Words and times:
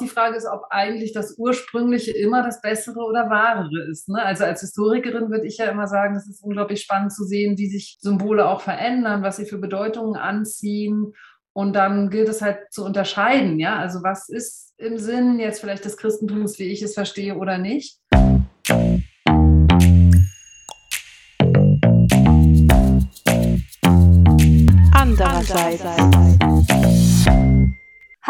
Die 0.00 0.06
Frage 0.06 0.36
ist, 0.36 0.46
ob 0.46 0.62
eigentlich 0.70 1.12
das 1.12 1.36
Ursprüngliche 1.38 2.12
immer 2.12 2.44
das 2.44 2.60
Bessere 2.60 3.00
oder 3.00 3.30
Wahrere 3.30 3.90
ist. 3.90 4.08
Ne? 4.08 4.22
Also 4.22 4.44
als 4.44 4.60
Historikerin 4.60 5.28
würde 5.28 5.48
ich 5.48 5.58
ja 5.58 5.64
immer 5.64 5.88
sagen, 5.88 6.14
es 6.14 6.28
ist 6.28 6.40
unglaublich 6.40 6.82
spannend 6.82 7.12
zu 7.12 7.24
sehen, 7.24 7.58
wie 7.58 7.66
sich 7.66 7.98
Symbole 8.00 8.46
auch 8.46 8.60
verändern, 8.60 9.24
was 9.24 9.38
sie 9.38 9.44
für 9.44 9.58
Bedeutungen 9.58 10.14
anziehen. 10.14 11.14
Und 11.52 11.74
dann 11.74 12.10
gilt 12.10 12.28
es 12.28 12.40
halt 12.42 12.58
zu 12.70 12.84
unterscheiden, 12.84 13.58
ja. 13.58 13.76
Also 13.76 14.04
was 14.04 14.28
ist 14.28 14.72
im 14.76 14.98
Sinn 14.98 15.40
jetzt 15.40 15.60
vielleicht 15.60 15.84
des 15.84 15.96
Christentums, 15.96 16.60
wie 16.60 16.70
ich 16.70 16.80
es 16.80 16.94
verstehe 16.94 17.36
oder 17.36 17.58
nicht. 17.58 17.98
Andererseits. 24.92 26.37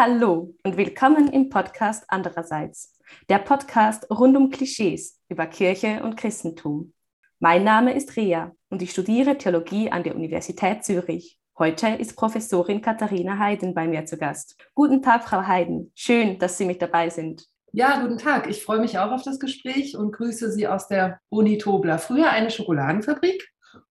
Hallo 0.01 0.55
und 0.63 0.77
willkommen 0.77 1.27
im 1.27 1.49
Podcast 1.49 2.05
Andererseits, 2.07 2.97
der 3.27 3.39
Podcast 3.39 4.09
rund 4.09 4.37
um 4.37 4.49
Klischees 4.49 5.19
über 5.27 5.45
Kirche 5.45 6.01
und 6.03 6.15
Christentum. 6.15 6.93
Mein 7.39 7.65
Name 7.65 7.93
ist 7.93 8.15
Ria 8.15 8.55
und 8.69 8.81
ich 8.81 8.91
studiere 8.91 9.37
Theologie 9.37 9.91
an 9.91 10.03
der 10.03 10.15
Universität 10.15 10.85
Zürich. 10.85 11.37
Heute 11.57 11.89
ist 11.89 12.15
Professorin 12.15 12.81
Katharina 12.81 13.39
Heiden 13.39 13.73
bei 13.73 13.89
mir 13.89 14.05
zu 14.05 14.17
Gast. 14.17 14.55
Guten 14.73 15.01
Tag, 15.01 15.25
Frau 15.25 15.45
Heiden. 15.45 15.91
Schön, 15.95 16.39
dass 16.39 16.57
Sie 16.57 16.63
mit 16.63 16.81
dabei 16.81 17.09
sind. 17.09 17.45
Ja, 17.73 17.99
guten 17.99 18.19
Tag. 18.19 18.49
Ich 18.49 18.63
freue 18.63 18.79
mich 18.79 18.97
auch 18.99 19.11
auf 19.11 19.23
das 19.23 19.37
Gespräch 19.37 19.97
und 19.97 20.13
grüße 20.13 20.49
Sie 20.53 20.65
aus 20.65 20.87
der 20.87 21.19
Uni 21.27 21.57
Tobler. 21.57 21.99
Früher 21.99 22.29
eine 22.29 22.51
Schokoladenfabrik 22.51 23.49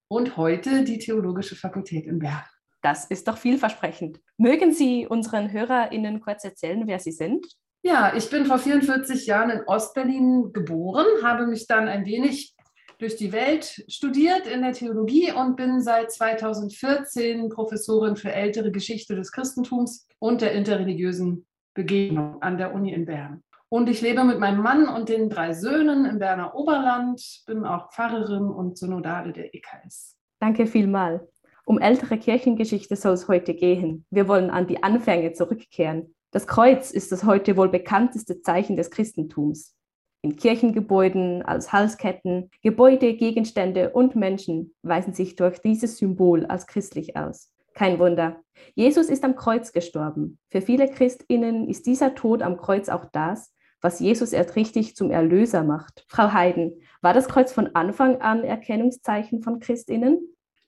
und 0.08 0.38
heute 0.38 0.84
die 0.84 0.98
Theologische 0.98 1.54
Fakultät 1.54 2.06
in 2.06 2.18
Bern. 2.18 2.46
Das 2.82 3.04
ist 3.06 3.28
doch 3.28 3.38
vielversprechend. 3.38 4.20
Mögen 4.36 4.72
Sie 4.72 5.06
unseren 5.06 5.52
HörerInnen 5.52 6.20
kurz 6.20 6.44
erzählen, 6.44 6.86
wer 6.86 6.98
Sie 6.98 7.12
sind? 7.12 7.46
Ja, 7.82 8.12
ich 8.14 8.28
bin 8.30 8.46
vor 8.46 8.58
44 8.58 9.26
Jahren 9.26 9.50
in 9.50 9.62
Ostberlin 9.66 10.52
geboren, 10.52 11.06
habe 11.22 11.46
mich 11.46 11.66
dann 11.66 11.88
ein 11.88 12.04
wenig 12.06 12.54
durch 12.98 13.16
die 13.16 13.32
Welt 13.32 13.84
studiert 13.88 14.46
in 14.46 14.62
der 14.62 14.72
Theologie 14.72 15.32
und 15.32 15.56
bin 15.56 15.80
seit 15.80 16.10
2014 16.10 17.48
Professorin 17.48 18.16
für 18.16 18.32
ältere 18.32 18.72
Geschichte 18.72 19.14
des 19.14 19.30
Christentums 19.30 20.06
und 20.18 20.40
der 20.40 20.52
interreligiösen 20.52 21.46
Begegnung 21.74 22.42
an 22.42 22.58
der 22.58 22.74
Uni 22.74 22.92
in 22.92 23.06
Bern. 23.06 23.44
Und 23.68 23.88
ich 23.88 24.00
lebe 24.00 24.24
mit 24.24 24.40
meinem 24.40 24.62
Mann 24.62 24.88
und 24.88 25.08
den 25.08 25.28
drei 25.28 25.52
Söhnen 25.52 26.06
im 26.06 26.18
Berner 26.18 26.54
Oberland, 26.54 27.22
bin 27.46 27.64
auch 27.64 27.92
Pfarrerin 27.92 28.48
und 28.48 28.78
Synodale 28.78 29.32
der 29.32 29.54
EKS. 29.54 30.16
Danke 30.40 30.66
vielmals. 30.66 31.22
Um 31.68 31.78
ältere 31.78 32.16
Kirchengeschichte 32.16 32.96
soll 32.96 33.12
es 33.12 33.28
heute 33.28 33.52
gehen. 33.52 34.06
Wir 34.08 34.26
wollen 34.26 34.48
an 34.48 34.66
die 34.66 34.82
Anfänge 34.82 35.34
zurückkehren. 35.34 36.14
Das 36.30 36.46
Kreuz 36.46 36.90
ist 36.90 37.12
das 37.12 37.24
heute 37.24 37.58
wohl 37.58 37.68
bekannteste 37.68 38.40
Zeichen 38.40 38.74
des 38.74 38.90
Christentums. 38.90 39.76
In 40.22 40.36
Kirchengebäuden, 40.36 41.42
als 41.42 41.70
Halsketten, 41.70 42.50
Gebäude, 42.62 43.12
Gegenstände 43.12 43.90
und 43.90 44.16
Menschen 44.16 44.74
weisen 44.80 45.12
sich 45.12 45.36
durch 45.36 45.58
dieses 45.58 45.98
Symbol 45.98 46.46
als 46.46 46.66
christlich 46.66 47.18
aus. 47.18 47.52
Kein 47.74 47.98
Wunder. 47.98 48.40
Jesus 48.74 49.10
ist 49.10 49.22
am 49.22 49.36
Kreuz 49.36 49.72
gestorben. 49.72 50.38
Für 50.48 50.62
viele 50.62 50.88
Christinnen 50.88 51.68
ist 51.68 51.86
dieser 51.86 52.14
Tod 52.14 52.40
am 52.40 52.56
Kreuz 52.56 52.88
auch 52.88 53.04
das, 53.12 53.52
was 53.82 54.00
Jesus 54.00 54.32
erst 54.32 54.56
richtig 54.56 54.96
zum 54.96 55.10
Erlöser 55.10 55.64
macht. 55.64 56.06
Frau 56.08 56.32
Heiden, 56.32 56.80
war 57.02 57.12
das 57.12 57.28
Kreuz 57.28 57.52
von 57.52 57.74
Anfang 57.74 58.22
an 58.22 58.42
Erkennungszeichen 58.42 59.42
von 59.42 59.60
Christinnen? 59.60 60.18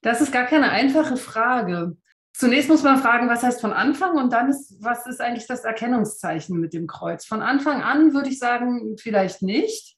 Das 0.03 0.21
ist 0.21 0.33
gar 0.33 0.47
keine 0.47 0.71
einfache 0.71 1.17
Frage. 1.17 1.97
Zunächst 2.33 2.71
muss 2.71 2.83
man 2.83 2.99
fragen, 2.99 3.29
was 3.29 3.43
heißt 3.43 3.61
von 3.61 3.73
Anfang 3.73 4.17
und 4.17 4.33
dann 4.33 4.49
ist, 4.49 4.83
was 4.83 5.07
ist 5.07 5.21
eigentlich 5.21 5.47
das 5.47 5.65
Erkennungszeichen 5.65 6.59
mit 6.59 6.73
dem 6.73 6.87
Kreuz? 6.87 7.27
Von 7.27 7.43
Anfang 7.43 7.83
an 7.83 8.15
würde 8.15 8.31
ich 8.31 8.39
sagen, 8.39 8.97
vielleicht 8.99 9.43
nicht. 9.43 9.97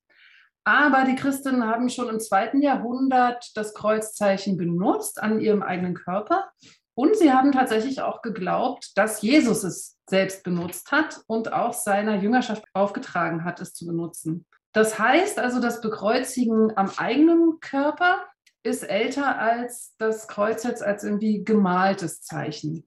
Aber 0.65 1.05
die 1.05 1.17
Christinnen 1.17 1.67
haben 1.67 1.89
schon 1.89 2.09
im 2.09 2.21
zweiten 2.21 2.63
Jahrhundert 2.63 3.51
das 3.57 3.75
Kreuzzeichen 3.75 4.57
benutzt 4.57 5.23
an 5.23 5.41
ihrem 5.41 5.63
eigenen 5.63 5.95
Körper. 5.95 6.51
Und 6.95 7.17
sie 7.17 7.33
haben 7.33 7.53
tatsächlich 7.53 8.01
auch 8.03 8.23
geglaubt, 8.23 8.93
dass 8.97 9.23
Jesus 9.23 9.65
es 9.65 9.99
selbst 10.09 10.45
benutzt 10.45 10.93
hat 10.93 11.21
und 11.27 11.53
auch 11.53 11.73
seiner 11.73 12.17
Jüngerschaft 12.17 12.65
aufgetragen 12.75 13.45
hat, 13.45 13.61
es 13.61 13.73
zu 13.75 13.87
benutzen. 13.87 14.47
Das 14.73 14.99
heißt 14.99 15.39
also, 15.39 15.61
das 15.61 15.81
Bekreuzigen 15.81 16.77
am 16.77 16.91
eigenen 16.97 17.61
Körper 17.61 18.25
ist 18.63 18.85
älter 18.85 19.39
als 19.39 19.95
das 19.99 20.29
Kreuz 20.29 20.65
jetzt 20.65 20.83
als 20.83 21.05
irgendwie 21.05 21.45
gemaltes 21.45 22.23
Zeichen. 22.23 22.87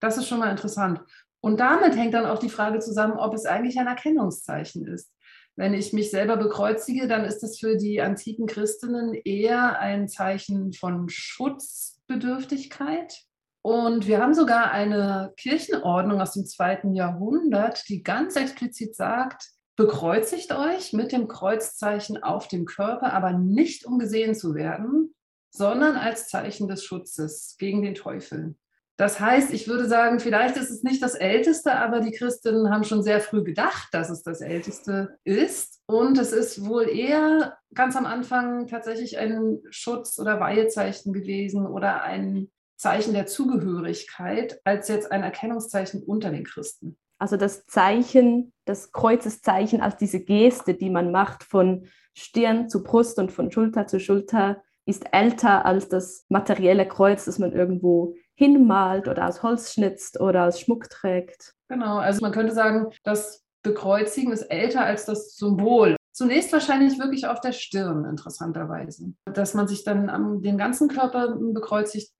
Das 0.00 0.18
ist 0.18 0.28
schon 0.28 0.38
mal 0.38 0.50
interessant. 0.50 1.00
Und 1.40 1.60
damit 1.60 1.96
hängt 1.96 2.14
dann 2.14 2.26
auch 2.26 2.38
die 2.38 2.50
Frage 2.50 2.78
zusammen, 2.78 3.18
ob 3.18 3.34
es 3.34 3.46
eigentlich 3.46 3.78
ein 3.78 3.86
Erkennungszeichen 3.86 4.86
ist. 4.86 5.10
Wenn 5.56 5.72
ich 5.72 5.92
mich 5.92 6.10
selber 6.10 6.36
bekreuzige, 6.36 7.06
dann 7.06 7.24
ist 7.24 7.44
es 7.44 7.60
für 7.60 7.76
die 7.76 8.00
antiken 8.00 8.46
Christinnen 8.46 9.14
eher 9.14 9.78
ein 9.78 10.08
Zeichen 10.08 10.72
von 10.72 11.08
Schutzbedürftigkeit. 11.08 13.22
Und 13.62 14.06
wir 14.06 14.20
haben 14.20 14.34
sogar 14.34 14.72
eine 14.72 15.32
Kirchenordnung 15.36 16.20
aus 16.20 16.32
dem 16.32 16.44
zweiten 16.44 16.92
Jahrhundert, 16.92 17.88
die 17.88 18.02
ganz 18.02 18.34
explizit 18.36 18.96
sagt, 18.96 19.48
bekreuzigt 19.76 20.52
euch 20.52 20.92
mit 20.92 21.12
dem 21.12 21.28
Kreuzzeichen 21.28 22.22
auf 22.22 22.48
dem 22.48 22.64
Körper, 22.64 23.12
aber 23.12 23.32
nicht 23.32 23.84
um 23.84 23.98
gesehen 23.98 24.34
zu 24.34 24.54
werden, 24.54 25.14
sondern 25.50 25.96
als 25.96 26.28
Zeichen 26.28 26.68
des 26.68 26.84
Schutzes 26.84 27.56
gegen 27.58 27.82
den 27.82 27.94
Teufel. 27.94 28.54
Das 28.96 29.18
heißt, 29.18 29.52
ich 29.52 29.66
würde 29.66 29.88
sagen, 29.88 30.20
vielleicht 30.20 30.56
ist 30.56 30.70
es 30.70 30.84
nicht 30.84 31.02
das 31.02 31.16
Älteste, 31.16 31.74
aber 31.74 31.98
die 32.00 32.12
Christinnen 32.12 32.70
haben 32.70 32.84
schon 32.84 33.02
sehr 33.02 33.20
früh 33.20 33.42
gedacht, 33.42 33.88
dass 33.92 34.08
es 34.08 34.22
das 34.22 34.40
Älteste 34.40 35.18
ist. 35.24 35.80
Und 35.86 36.16
es 36.16 36.32
ist 36.32 36.64
wohl 36.64 36.88
eher 36.88 37.58
ganz 37.74 37.96
am 37.96 38.06
Anfang 38.06 38.68
tatsächlich 38.68 39.18
ein 39.18 39.60
Schutz- 39.70 40.18
oder 40.20 40.38
Weihezeichen 40.38 41.12
gewesen 41.12 41.66
oder 41.66 42.04
ein 42.04 42.52
Zeichen 42.76 43.14
der 43.14 43.26
Zugehörigkeit 43.26 44.60
als 44.62 44.86
jetzt 44.88 45.10
ein 45.10 45.24
Erkennungszeichen 45.24 46.02
unter 46.04 46.30
den 46.30 46.44
Christen. 46.44 46.96
Also 47.18 47.36
das 47.36 47.66
Zeichen, 47.66 48.52
das 48.64 48.92
Kreuzeszeichen 48.92 49.80
als 49.80 49.96
diese 49.96 50.20
Geste, 50.20 50.74
die 50.74 50.90
man 50.90 51.10
macht 51.10 51.44
von 51.44 51.86
Stirn 52.14 52.68
zu 52.68 52.82
Brust 52.82 53.18
und 53.18 53.32
von 53.32 53.50
Schulter 53.50 53.86
zu 53.86 54.00
Schulter, 54.00 54.62
ist 54.86 55.06
älter 55.12 55.64
als 55.64 55.88
das 55.88 56.26
materielle 56.28 56.86
Kreuz, 56.86 57.24
das 57.24 57.38
man 57.38 57.52
irgendwo 57.52 58.14
hinmalt 58.34 59.08
oder 59.08 59.28
aus 59.28 59.42
Holz 59.42 59.72
schnitzt 59.72 60.20
oder 60.20 60.46
aus 60.46 60.60
Schmuck 60.60 60.90
trägt. 60.90 61.54
Genau, 61.68 61.98
also 61.98 62.20
man 62.20 62.32
könnte 62.32 62.52
sagen, 62.52 62.90
das 63.04 63.44
Bekreuzigen 63.62 64.32
ist 64.32 64.42
älter 64.42 64.82
als 64.82 65.06
das 65.06 65.36
Symbol. 65.36 65.96
Zunächst 66.12 66.52
wahrscheinlich 66.52 66.98
wirklich 66.98 67.26
auf 67.26 67.40
der 67.40 67.52
Stirn, 67.52 68.04
interessanterweise. 68.04 69.14
Dass 69.24 69.54
man 69.54 69.66
sich 69.66 69.82
dann 69.82 70.08
am 70.10 70.42
den 70.42 70.58
ganzen 70.58 70.88
Körper 70.88 71.36
bekreuzigt, 71.36 72.12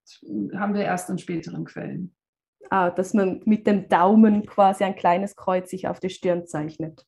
haben 0.57 0.75
wir 0.75 0.83
erst 0.83 1.11
in 1.11 1.19
späteren 1.19 1.65
Quellen. 1.65 2.15
Ah, 2.75 2.91
dass 2.91 3.15
man 3.15 3.41
mit 3.45 3.69
dem 3.69 3.89
Daumen 3.89 4.47
quasi 4.47 4.83
ein 4.83 4.97
kleines 4.97 5.37
Kreuz 5.37 5.71
sich 5.71 5.87
auf 5.87 6.01
die 6.01 6.11
Stirn 6.11 6.45
zeichnet. 6.45 7.07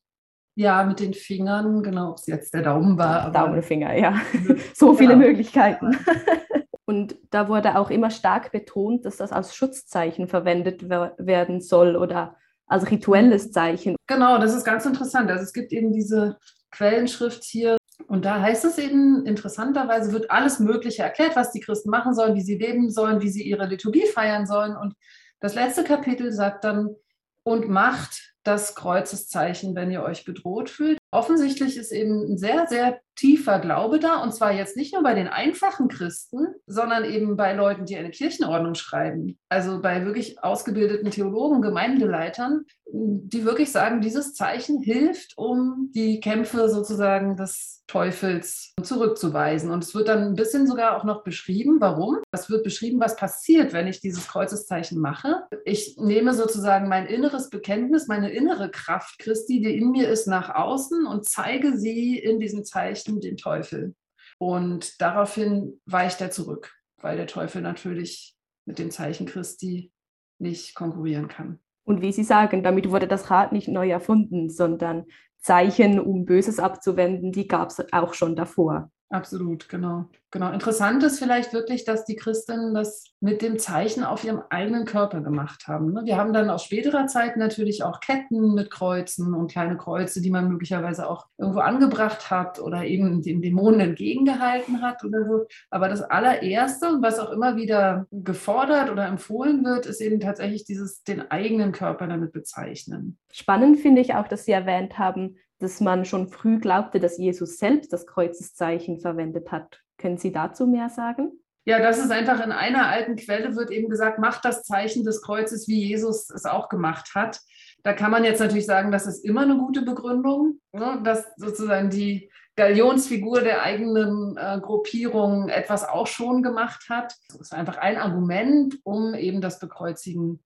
Ja, 0.55 0.85
mit 0.85 1.01
den 1.01 1.13
Fingern, 1.13 1.83
genau, 1.83 2.11
ob 2.11 2.19
es 2.19 2.27
jetzt 2.27 2.53
der 2.53 2.61
Daumen 2.61 2.97
war. 2.97 3.33
Daumenfinger, 3.33 3.93
ja. 3.97 4.15
so 4.73 4.93
viele 4.93 5.11
ja. 5.11 5.17
Möglichkeiten. 5.17 5.97
Und 6.85 7.17
da 7.31 7.49
wurde 7.49 7.77
auch 7.77 7.89
immer 7.89 8.11
stark 8.11 8.53
betont, 8.53 9.03
dass 9.03 9.17
das 9.17 9.33
als 9.33 9.53
Schutzzeichen 9.57 10.29
verwendet 10.29 10.87
werden 10.87 11.59
soll 11.59 11.97
oder 11.97 12.37
als 12.65 12.89
rituelles 12.89 13.51
Zeichen. 13.51 13.97
Genau, 14.07 14.37
das 14.37 14.55
ist 14.55 14.63
ganz 14.63 14.85
interessant. 14.85 15.29
Also 15.29 15.43
es 15.43 15.51
gibt 15.51 15.73
eben 15.73 15.91
diese 15.91 16.37
Quellenschrift 16.71 17.43
hier 17.43 17.75
und 18.07 18.23
da 18.23 18.41
heißt 18.41 18.63
es 18.63 18.77
eben, 18.77 19.25
interessanterweise 19.25 20.13
wird 20.13 20.31
alles 20.31 20.59
Mögliche 20.59 21.03
erklärt, 21.03 21.35
was 21.35 21.51
die 21.51 21.59
Christen 21.59 21.89
machen 21.89 22.13
sollen, 22.13 22.35
wie 22.35 22.41
sie 22.41 22.57
leben 22.57 22.89
sollen, 22.89 23.21
wie 23.21 23.29
sie 23.29 23.43
ihre 23.43 23.67
Liturgie 23.67 24.05
feiern 24.05 24.45
sollen. 24.45 24.77
Und 24.77 24.93
das 25.39 25.55
letzte 25.55 25.83
Kapitel 25.83 26.31
sagt 26.31 26.63
dann, 26.63 26.95
und 27.43 27.69
macht 27.69 28.35
das 28.47 28.75
Kreuzeszeichen, 28.75 29.75
wenn 29.75 29.91
ihr 29.91 30.03
euch 30.03 30.25
bedroht 30.25 30.69
fühlt. 30.69 30.97
Offensichtlich 31.11 31.77
ist 31.77 31.91
eben 31.91 32.31
ein 32.31 32.37
sehr, 32.37 32.67
sehr 32.67 32.99
tiefer 33.15 33.59
Glaube 33.59 33.99
da, 33.99 34.21
und 34.21 34.33
zwar 34.33 34.53
jetzt 34.53 34.77
nicht 34.77 34.93
nur 34.93 35.03
bei 35.03 35.13
den 35.13 35.27
einfachen 35.27 35.87
Christen, 35.87 36.47
sondern 36.67 37.03
eben 37.03 37.35
bei 37.35 37.53
Leuten, 37.53 37.85
die 37.85 37.97
eine 37.97 38.11
Kirchenordnung 38.11 38.75
schreiben, 38.75 39.39
also 39.49 39.81
bei 39.81 40.05
wirklich 40.05 40.43
ausgebildeten 40.43 41.09
Theologen, 41.09 41.61
Gemeindeleitern, 41.61 42.65
die 42.93 43.43
wirklich 43.43 43.71
sagen, 43.71 44.01
dieses 44.01 44.33
Zeichen 44.33 44.81
hilft, 44.81 45.33
um 45.37 45.91
die 45.93 46.19
Kämpfe 46.19 46.69
sozusagen 46.69 47.35
des 47.35 47.83
Teufels 47.87 48.73
zurückzuweisen. 48.83 49.71
Und 49.71 49.83
es 49.83 49.95
wird 49.95 50.09
dann 50.09 50.23
ein 50.23 50.35
bisschen 50.35 50.67
sogar 50.67 50.95
auch 50.95 51.03
noch 51.03 51.23
beschrieben, 51.23 51.77
warum. 51.79 52.19
Es 52.31 52.49
wird 52.49 52.63
beschrieben, 52.63 52.99
was 52.99 53.15
passiert, 53.15 53.73
wenn 53.73 53.87
ich 53.87 53.99
dieses 53.99 54.27
Kreuzeszeichen 54.27 54.99
mache. 54.99 55.43
Ich 55.65 55.97
nehme 55.97 56.33
sozusagen 56.33 56.87
mein 56.87 57.07
inneres 57.07 57.49
Bekenntnis, 57.49 58.07
meine 58.07 58.31
innere 58.37 58.71
Kraft 58.71 59.19
Christi, 59.19 59.59
die 59.59 59.77
in 59.77 59.91
mir 59.91 60.07
ist, 60.07 60.27
nach 60.27 60.53
außen 60.55 61.05
und 61.05 61.25
zeige 61.25 61.77
sie 61.77 62.17
in 62.17 62.39
diesem 62.39 62.63
Zeichen 62.63 63.19
den 63.19 63.35
Teufel. 63.35 63.95
Und 64.37 65.01
daraufhin 65.01 65.81
weicht 65.85 66.21
er 66.21 66.31
zurück, 66.31 66.73
weil 67.01 67.17
der 67.17 67.27
Teufel 67.27 67.61
natürlich 67.61 68.35
mit 68.65 68.79
dem 68.79 68.91
Zeichen 68.91 69.25
Christi 69.25 69.91
nicht 70.39 70.75
konkurrieren 70.75 71.27
kann. 71.27 71.59
Und 71.83 72.01
wie 72.01 72.11
Sie 72.11 72.23
sagen, 72.23 72.63
damit 72.63 72.89
wurde 72.91 73.07
das 73.07 73.31
Rad 73.31 73.53
nicht 73.53 73.67
neu 73.67 73.89
erfunden, 73.89 74.49
sondern 74.49 75.05
Zeichen, 75.39 75.99
um 75.99 76.25
Böses 76.25 76.59
abzuwenden, 76.59 77.31
die 77.31 77.47
gab 77.47 77.69
es 77.69 77.81
auch 77.93 78.13
schon 78.13 78.35
davor. 78.35 78.91
Absolut, 79.09 79.69
genau. 79.69 80.05
Genau. 80.31 80.51
Interessant 80.51 81.01
ist 81.03 81.19
vielleicht 81.19 81.53
wirklich, 81.53 81.85
dass 81.85 82.03
die 82.03 82.17
Christinnen 82.17 82.73
das 82.73 83.05
mit 83.21 83.41
dem 83.41 83.57
Zeichen 83.57 84.03
auf 84.03 84.25
ihrem 84.25 84.41
eigenen 84.49 84.83
Körper 84.83 85.21
gemacht 85.21 85.67
haben. 85.67 85.93
Ne? 85.93 86.01
Wir 86.03 86.17
haben 86.17 86.33
dann 86.33 86.49
aus 86.49 86.65
späterer 86.65 87.07
Zeit 87.07 87.37
natürlich 87.37 87.83
auch 87.83 88.01
Ketten 88.01 88.53
mit 88.53 88.69
Kreuzen 88.69 89.33
und 89.33 89.49
kleine 89.49 89.77
Kreuze, 89.77 90.21
die 90.21 90.29
man 90.29 90.49
möglicherweise 90.49 91.09
auch 91.09 91.27
irgendwo 91.37 91.61
angebracht 91.61 92.29
hat 92.29 92.59
oder 92.59 92.83
eben 92.83 93.21
den 93.21 93.41
Dämonen 93.41 93.79
entgegengehalten 93.79 94.81
hat 94.81 95.05
oder 95.05 95.25
so. 95.25 95.45
Aber 95.69 95.87
das 95.87 96.01
allererste 96.01 96.97
was 97.01 97.19
auch 97.19 97.31
immer 97.31 97.55
wieder 97.55 98.05
gefordert 98.11 98.91
oder 98.91 99.07
empfohlen 99.07 99.63
wird, 99.63 99.85
ist 99.85 100.01
eben 100.01 100.19
tatsächlich 100.19 100.65
dieses 100.65 101.03
den 101.03 101.31
eigenen 101.31 101.71
Körper 101.71 102.07
damit 102.07 102.33
bezeichnen. 102.33 103.17
Spannend 103.31 103.79
finde 103.79 104.01
ich 104.01 104.15
auch, 104.15 104.27
dass 104.27 104.43
Sie 104.43 104.51
erwähnt 104.51 104.99
haben, 104.99 105.37
dass 105.59 105.81
man 105.81 106.05
schon 106.05 106.27
früh 106.27 106.59
glaubte, 106.59 106.99
dass 106.99 107.17
Jesus 107.17 107.57
selbst 107.57 107.91
das 107.93 108.05
Kreuzeszeichen 108.05 108.99
verwendet 108.99 109.51
hat. 109.51 109.81
Können 109.97 110.17
Sie 110.17 110.31
dazu 110.31 110.67
mehr 110.67 110.89
sagen? 110.89 111.31
Ja, 111.65 111.79
das 111.79 111.97
ist 111.97 112.11
einfach 112.11 112.43
in 112.45 112.53
einer 112.53 112.87
alten 112.87 113.17
Quelle 113.17 113.55
wird 113.55 113.71
eben 113.71 113.89
gesagt, 113.89 114.19
macht 114.19 114.45
das 114.45 114.63
Zeichen 114.63 115.03
des 115.03 115.21
Kreuzes, 115.21 115.67
wie 115.67 115.83
Jesus 115.83 116.29
es 116.29 116.45
auch 116.45 116.69
gemacht 116.69 117.13
hat. 117.13 117.41
Da 117.83 117.93
kann 117.93 118.11
man 118.11 118.23
jetzt 118.23 118.39
natürlich 118.39 118.65
sagen, 118.65 118.91
das 118.91 119.05
ist 119.05 119.25
immer 119.25 119.41
eine 119.41 119.57
gute 119.57 119.81
Begründung, 119.81 120.61
ne, 120.71 121.01
dass 121.03 121.25
sozusagen 121.35 121.89
die 121.89 122.31
Galionsfigur 122.55 123.41
der 123.41 123.63
eigenen 123.63 124.37
äh, 124.37 124.59
Gruppierung 124.61 125.49
etwas 125.49 125.87
auch 125.87 126.07
schon 126.07 126.41
gemacht 126.41 126.85
hat. 126.89 127.15
Das 127.29 127.41
ist 127.41 127.53
einfach 127.53 127.77
ein 127.77 127.97
Argument, 127.97 128.79
um 128.83 129.13
eben 129.13 129.41
das 129.41 129.59
Bekreuzigen 129.59 130.41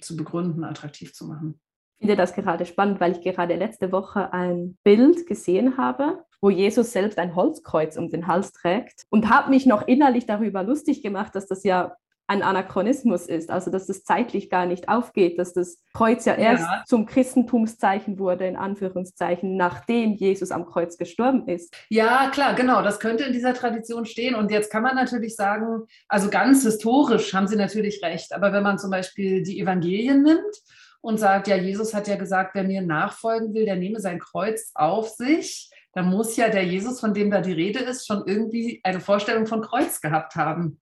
zu 0.00 0.16
begründen, 0.16 0.64
attraktiv 0.64 1.12
zu 1.12 1.26
machen 1.26 1.60
finde 2.02 2.16
das 2.16 2.34
gerade 2.34 2.66
spannend, 2.66 3.00
weil 3.00 3.12
ich 3.12 3.20
gerade 3.22 3.54
letzte 3.54 3.92
Woche 3.92 4.32
ein 4.32 4.76
Bild 4.82 5.26
gesehen 5.28 5.76
habe, 5.76 6.24
wo 6.40 6.50
Jesus 6.50 6.90
selbst 6.90 7.16
ein 7.18 7.36
Holzkreuz 7.36 7.96
um 7.96 8.10
den 8.10 8.26
Hals 8.26 8.52
trägt 8.52 9.04
und 9.08 9.30
habe 9.30 9.50
mich 9.50 9.66
noch 9.66 9.86
innerlich 9.86 10.26
darüber 10.26 10.64
lustig 10.64 11.00
gemacht, 11.00 11.36
dass 11.36 11.46
das 11.46 11.62
ja 11.62 11.94
ein 12.26 12.42
Anachronismus 12.42 13.26
ist, 13.26 13.50
also 13.50 13.70
dass 13.70 13.86
das 13.86 14.02
zeitlich 14.02 14.50
gar 14.50 14.66
nicht 14.66 14.88
aufgeht, 14.88 15.38
dass 15.38 15.52
das 15.52 15.78
Kreuz 15.92 16.24
ja 16.24 16.34
erst 16.34 16.64
ja. 16.64 16.82
zum 16.86 17.06
Christentumszeichen 17.06 18.18
wurde, 18.18 18.46
in 18.46 18.56
Anführungszeichen, 18.56 19.56
nachdem 19.56 20.14
Jesus 20.14 20.50
am 20.50 20.66
Kreuz 20.66 20.96
gestorben 20.98 21.46
ist. 21.46 21.76
Ja, 21.88 22.30
klar, 22.30 22.54
genau, 22.54 22.82
das 22.82 22.98
könnte 22.98 23.24
in 23.24 23.32
dieser 23.32 23.54
Tradition 23.54 24.06
stehen. 24.06 24.34
Und 24.34 24.50
jetzt 24.50 24.72
kann 24.72 24.82
man 24.82 24.96
natürlich 24.96 25.36
sagen, 25.36 25.82
also 26.08 26.30
ganz 26.30 26.64
historisch 26.64 27.32
haben 27.32 27.46
Sie 27.46 27.56
natürlich 27.56 28.02
recht, 28.02 28.32
aber 28.32 28.52
wenn 28.52 28.62
man 28.62 28.78
zum 28.78 28.90
Beispiel 28.90 29.42
die 29.42 29.60
Evangelien 29.60 30.22
nimmt, 30.22 30.56
und 31.02 31.18
sagt, 31.18 31.48
ja, 31.48 31.56
Jesus 31.56 31.92
hat 31.92 32.08
ja 32.08 32.16
gesagt, 32.16 32.54
wer 32.54 32.64
mir 32.64 32.80
nachfolgen 32.80 33.52
will, 33.52 33.66
der 33.66 33.76
nehme 33.76 34.00
sein 34.00 34.20
Kreuz 34.20 34.70
auf 34.74 35.08
sich. 35.10 35.70
Da 35.92 36.02
muss 36.02 36.36
ja 36.36 36.48
der 36.48 36.64
Jesus, 36.64 37.00
von 37.00 37.12
dem 37.12 37.30
da 37.30 37.40
die 37.40 37.52
Rede 37.52 37.80
ist, 37.80 38.06
schon 38.06 38.22
irgendwie 38.26 38.80
eine 38.84 39.00
Vorstellung 39.00 39.46
von 39.46 39.60
Kreuz 39.60 40.00
gehabt 40.00 40.36
haben. 40.36 40.78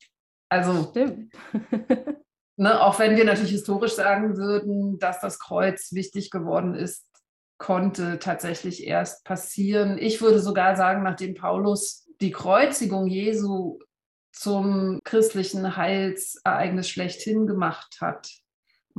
Also, 0.48 0.92
ne, 2.56 2.80
auch 2.80 2.98
wenn 2.98 3.16
wir 3.16 3.24
natürlich 3.24 3.52
historisch 3.52 3.94
sagen 3.94 4.36
würden, 4.36 4.98
dass 4.98 5.20
das 5.20 5.38
Kreuz 5.38 5.92
wichtig 5.92 6.30
geworden 6.30 6.74
ist, 6.74 7.06
konnte 7.58 8.18
tatsächlich 8.18 8.86
erst 8.86 9.24
passieren. 9.24 9.98
Ich 9.98 10.20
würde 10.20 10.40
sogar 10.40 10.76
sagen, 10.76 11.02
nachdem 11.02 11.34
Paulus 11.34 12.06
die 12.20 12.30
Kreuzigung 12.30 13.06
Jesu 13.06 13.78
zum 14.32 15.00
christlichen 15.04 15.76
Heilsereignis 15.76 16.88
schlechthin 16.88 17.46
gemacht 17.46 17.98
hat, 18.00 18.39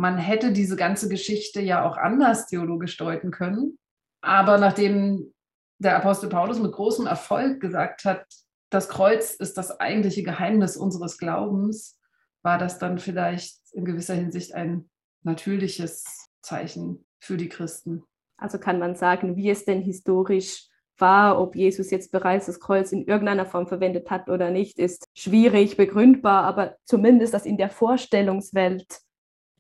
man 0.02 0.18
hätte 0.18 0.52
diese 0.52 0.76
ganze 0.76 1.10
Geschichte 1.10 1.62
ja 1.62 1.88
auch 1.88 1.96
anders 1.96 2.48
theologisch 2.48 2.98
deuten 2.98 3.30
können. 3.30 3.78
Aber 4.22 4.58
nachdem 4.58 5.32
der 5.78 5.96
Apostel 5.96 6.28
Paulus 6.28 6.60
mit 6.60 6.72
großem 6.72 7.06
Erfolg 7.06 7.62
gesagt 7.62 8.04
hat, 8.04 8.26
das 8.72 8.90
Kreuz 8.90 9.36
ist 9.36 9.60
das 9.60 9.80
eigentliche 9.80 10.24
Geheimnis 10.24 10.76
unseres 10.76 11.20
Glaubens, 11.20 12.00
war 12.42 12.58
das 12.58 12.80
dann 12.80 12.98
vielleicht 12.98 13.60
in 13.74 13.86
gewisser 13.86 14.16
Hinsicht 14.16 14.56
ein 14.56 14.90
natürliches 15.22 16.04
Zeichen 16.42 17.06
für 17.20 17.38
die 17.38 17.50
Christen. 17.50 18.04
Also 18.38 18.58
kann 18.58 18.80
man 18.80 18.96
sagen, 18.96 19.36
wie 19.36 19.52
es 19.52 19.66
denn 19.66 19.84
historisch 19.84 20.68
war, 20.98 21.40
ob 21.40 21.56
Jesus 21.56 21.92
jetzt 21.92 22.12
bereits 22.12 22.48
das 22.48 22.60
Kreuz 22.60 22.92
in 22.92 23.06
irgendeiner 23.06 23.46
Form 23.46 23.68
verwendet 23.68 24.10
hat 24.10 24.30
oder 24.30 24.50
nicht, 24.50 24.80
ist 24.80 25.06
schwierig 25.14 25.78
begründbar, 25.78 26.44
aber 26.44 26.76
zumindest, 26.86 27.36
dass 27.36 27.46
in 27.46 27.58
der 27.58 27.70
Vorstellungswelt 27.70 29.02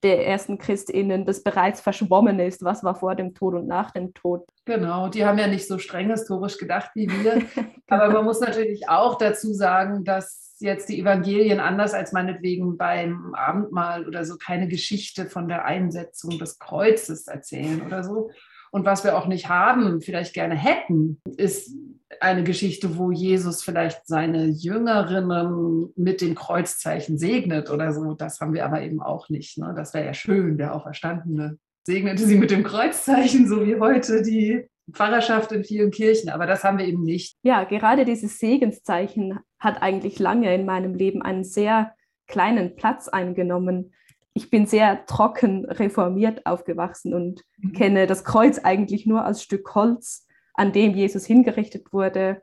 der 0.03 0.25
ersten 0.25 0.57
ChristInnen 0.57 1.25
das 1.25 1.43
bereits 1.43 1.81
verschwommen 1.81 2.39
ist, 2.39 2.63
was 2.63 2.83
war 2.83 2.95
vor 2.95 3.15
dem 3.15 3.33
Tod 3.33 3.53
und 3.53 3.67
nach 3.67 3.91
dem 3.91 4.13
Tod. 4.13 4.47
Genau, 4.65 5.09
die 5.09 5.25
haben 5.25 5.37
ja 5.37 5.47
nicht 5.47 5.67
so 5.67 5.77
streng 5.77 6.09
historisch 6.09 6.57
gedacht 6.57 6.91
wie 6.95 7.09
wir. 7.09 7.41
Aber 7.87 8.09
man 8.09 8.25
muss 8.25 8.39
natürlich 8.39 8.89
auch 8.89 9.17
dazu 9.17 9.53
sagen, 9.53 10.03
dass 10.03 10.55
jetzt 10.59 10.89
die 10.89 10.99
Evangelien 10.99 11.59
anders 11.59 11.93
als 11.93 12.11
meinetwegen 12.11 12.77
beim 12.77 13.33
Abendmahl 13.33 14.07
oder 14.07 14.25
so 14.25 14.37
keine 14.37 14.67
Geschichte 14.67 15.25
von 15.25 15.47
der 15.47 15.65
Einsetzung 15.65 16.37
des 16.37 16.59
Kreuzes 16.59 17.27
erzählen 17.27 17.81
oder 17.81 18.03
so. 18.03 18.29
Und 18.71 18.85
was 18.85 19.03
wir 19.03 19.17
auch 19.17 19.27
nicht 19.27 19.49
haben, 19.49 20.01
vielleicht 20.01 20.33
gerne 20.33 20.55
hätten, 20.55 21.21
ist 21.37 21.75
eine 22.19 22.43
Geschichte, 22.43 22.97
wo 22.97 23.11
Jesus 23.11 23.63
vielleicht 23.63 24.07
seine 24.07 24.47
Jüngerinnen 24.47 25.93
mit 25.95 26.21
dem 26.21 26.35
Kreuzzeichen 26.35 27.17
segnet 27.17 27.69
oder 27.69 27.93
so. 27.93 28.13
Das 28.13 28.39
haben 28.39 28.53
wir 28.53 28.65
aber 28.65 28.81
eben 28.81 29.01
auch 29.01 29.29
nicht. 29.29 29.57
Ne? 29.57 29.73
Das 29.75 29.93
wäre 29.93 30.05
ja 30.05 30.13
schön, 30.13 30.57
der 30.57 30.75
Auferstandene 30.75 31.57
segnete 31.83 32.25
sie 32.25 32.37
mit 32.37 32.51
dem 32.51 32.63
Kreuzzeichen, 32.63 33.47
so 33.47 33.65
wie 33.65 33.79
heute 33.79 34.21
die 34.21 34.65
Pfarrerschaft 34.91 35.51
in 35.51 35.63
vielen 35.63 35.91
Kirchen, 35.91 36.29
aber 36.29 36.45
das 36.45 36.63
haben 36.63 36.77
wir 36.77 36.85
eben 36.85 37.03
nicht. 37.03 37.37
Ja, 37.43 37.63
gerade 37.63 38.05
dieses 38.05 38.39
Segenszeichen 38.39 39.39
hat 39.59 39.81
eigentlich 39.81 40.19
lange 40.19 40.53
in 40.53 40.65
meinem 40.65 40.95
Leben 40.95 41.21
einen 41.21 41.43
sehr 41.43 41.93
kleinen 42.27 42.75
Platz 42.75 43.07
eingenommen. 43.07 43.93
Ich 44.33 44.49
bin 44.49 44.65
sehr 44.65 45.05
trocken 45.05 45.65
reformiert 45.65 46.45
aufgewachsen 46.45 47.13
und 47.13 47.43
mhm. 47.57 47.73
kenne 47.73 48.07
das 48.07 48.23
Kreuz 48.23 48.59
eigentlich 48.59 49.05
nur 49.05 49.25
als 49.25 49.43
Stück 49.43 49.75
Holz 49.75 50.27
an 50.53 50.71
dem 50.71 50.93
Jesus 50.95 51.25
hingerichtet 51.25 51.93
wurde, 51.93 52.41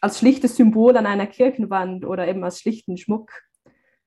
als 0.00 0.18
schlichtes 0.18 0.56
Symbol 0.56 0.96
an 0.96 1.06
einer 1.06 1.26
Kirchenwand 1.26 2.04
oder 2.04 2.26
eben 2.26 2.42
als 2.42 2.60
schlichten 2.60 2.96
Schmuck. 2.96 3.30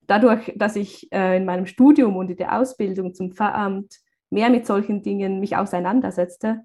Dadurch, 0.07 0.51
dass 0.55 0.75
ich 0.75 1.11
äh, 1.11 1.37
in 1.37 1.45
meinem 1.45 1.65
Studium 1.65 2.17
und 2.17 2.29
in 2.29 2.37
der 2.37 2.59
Ausbildung 2.59 3.13
zum 3.13 3.31
Pfarramt 3.31 3.99
mehr 4.29 4.49
mit 4.49 4.65
solchen 4.65 5.01
Dingen 5.01 5.39
mich 5.39 5.55
auseinandersetzte, 5.55 6.61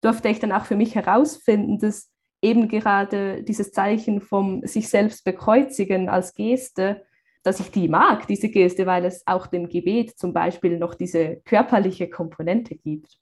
durfte 0.00 0.28
ich 0.28 0.38
dann 0.38 0.52
auch 0.52 0.66
für 0.66 0.76
mich 0.76 0.94
herausfinden, 0.94 1.78
dass 1.78 2.10
eben 2.42 2.68
gerade 2.68 3.42
dieses 3.42 3.72
Zeichen 3.72 4.20
vom 4.20 4.66
sich 4.66 4.88
selbst 4.88 5.24
bekreuzigen 5.24 6.10
als 6.10 6.34
Geste, 6.34 7.06
dass 7.44 7.60
ich 7.60 7.70
die 7.70 7.88
mag, 7.88 8.26
diese 8.26 8.48
Geste, 8.48 8.86
weil 8.86 9.04
es 9.04 9.22
auch 9.26 9.46
dem 9.46 9.68
Gebet 9.68 10.18
zum 10.18 10.32
Beispiel 10.32 10.78
noch 10.78 10.94
diese 10.94 11.36
körperliche 11.44 12.08
Komponente 12.08 12.74
gibt. 12.74 13.18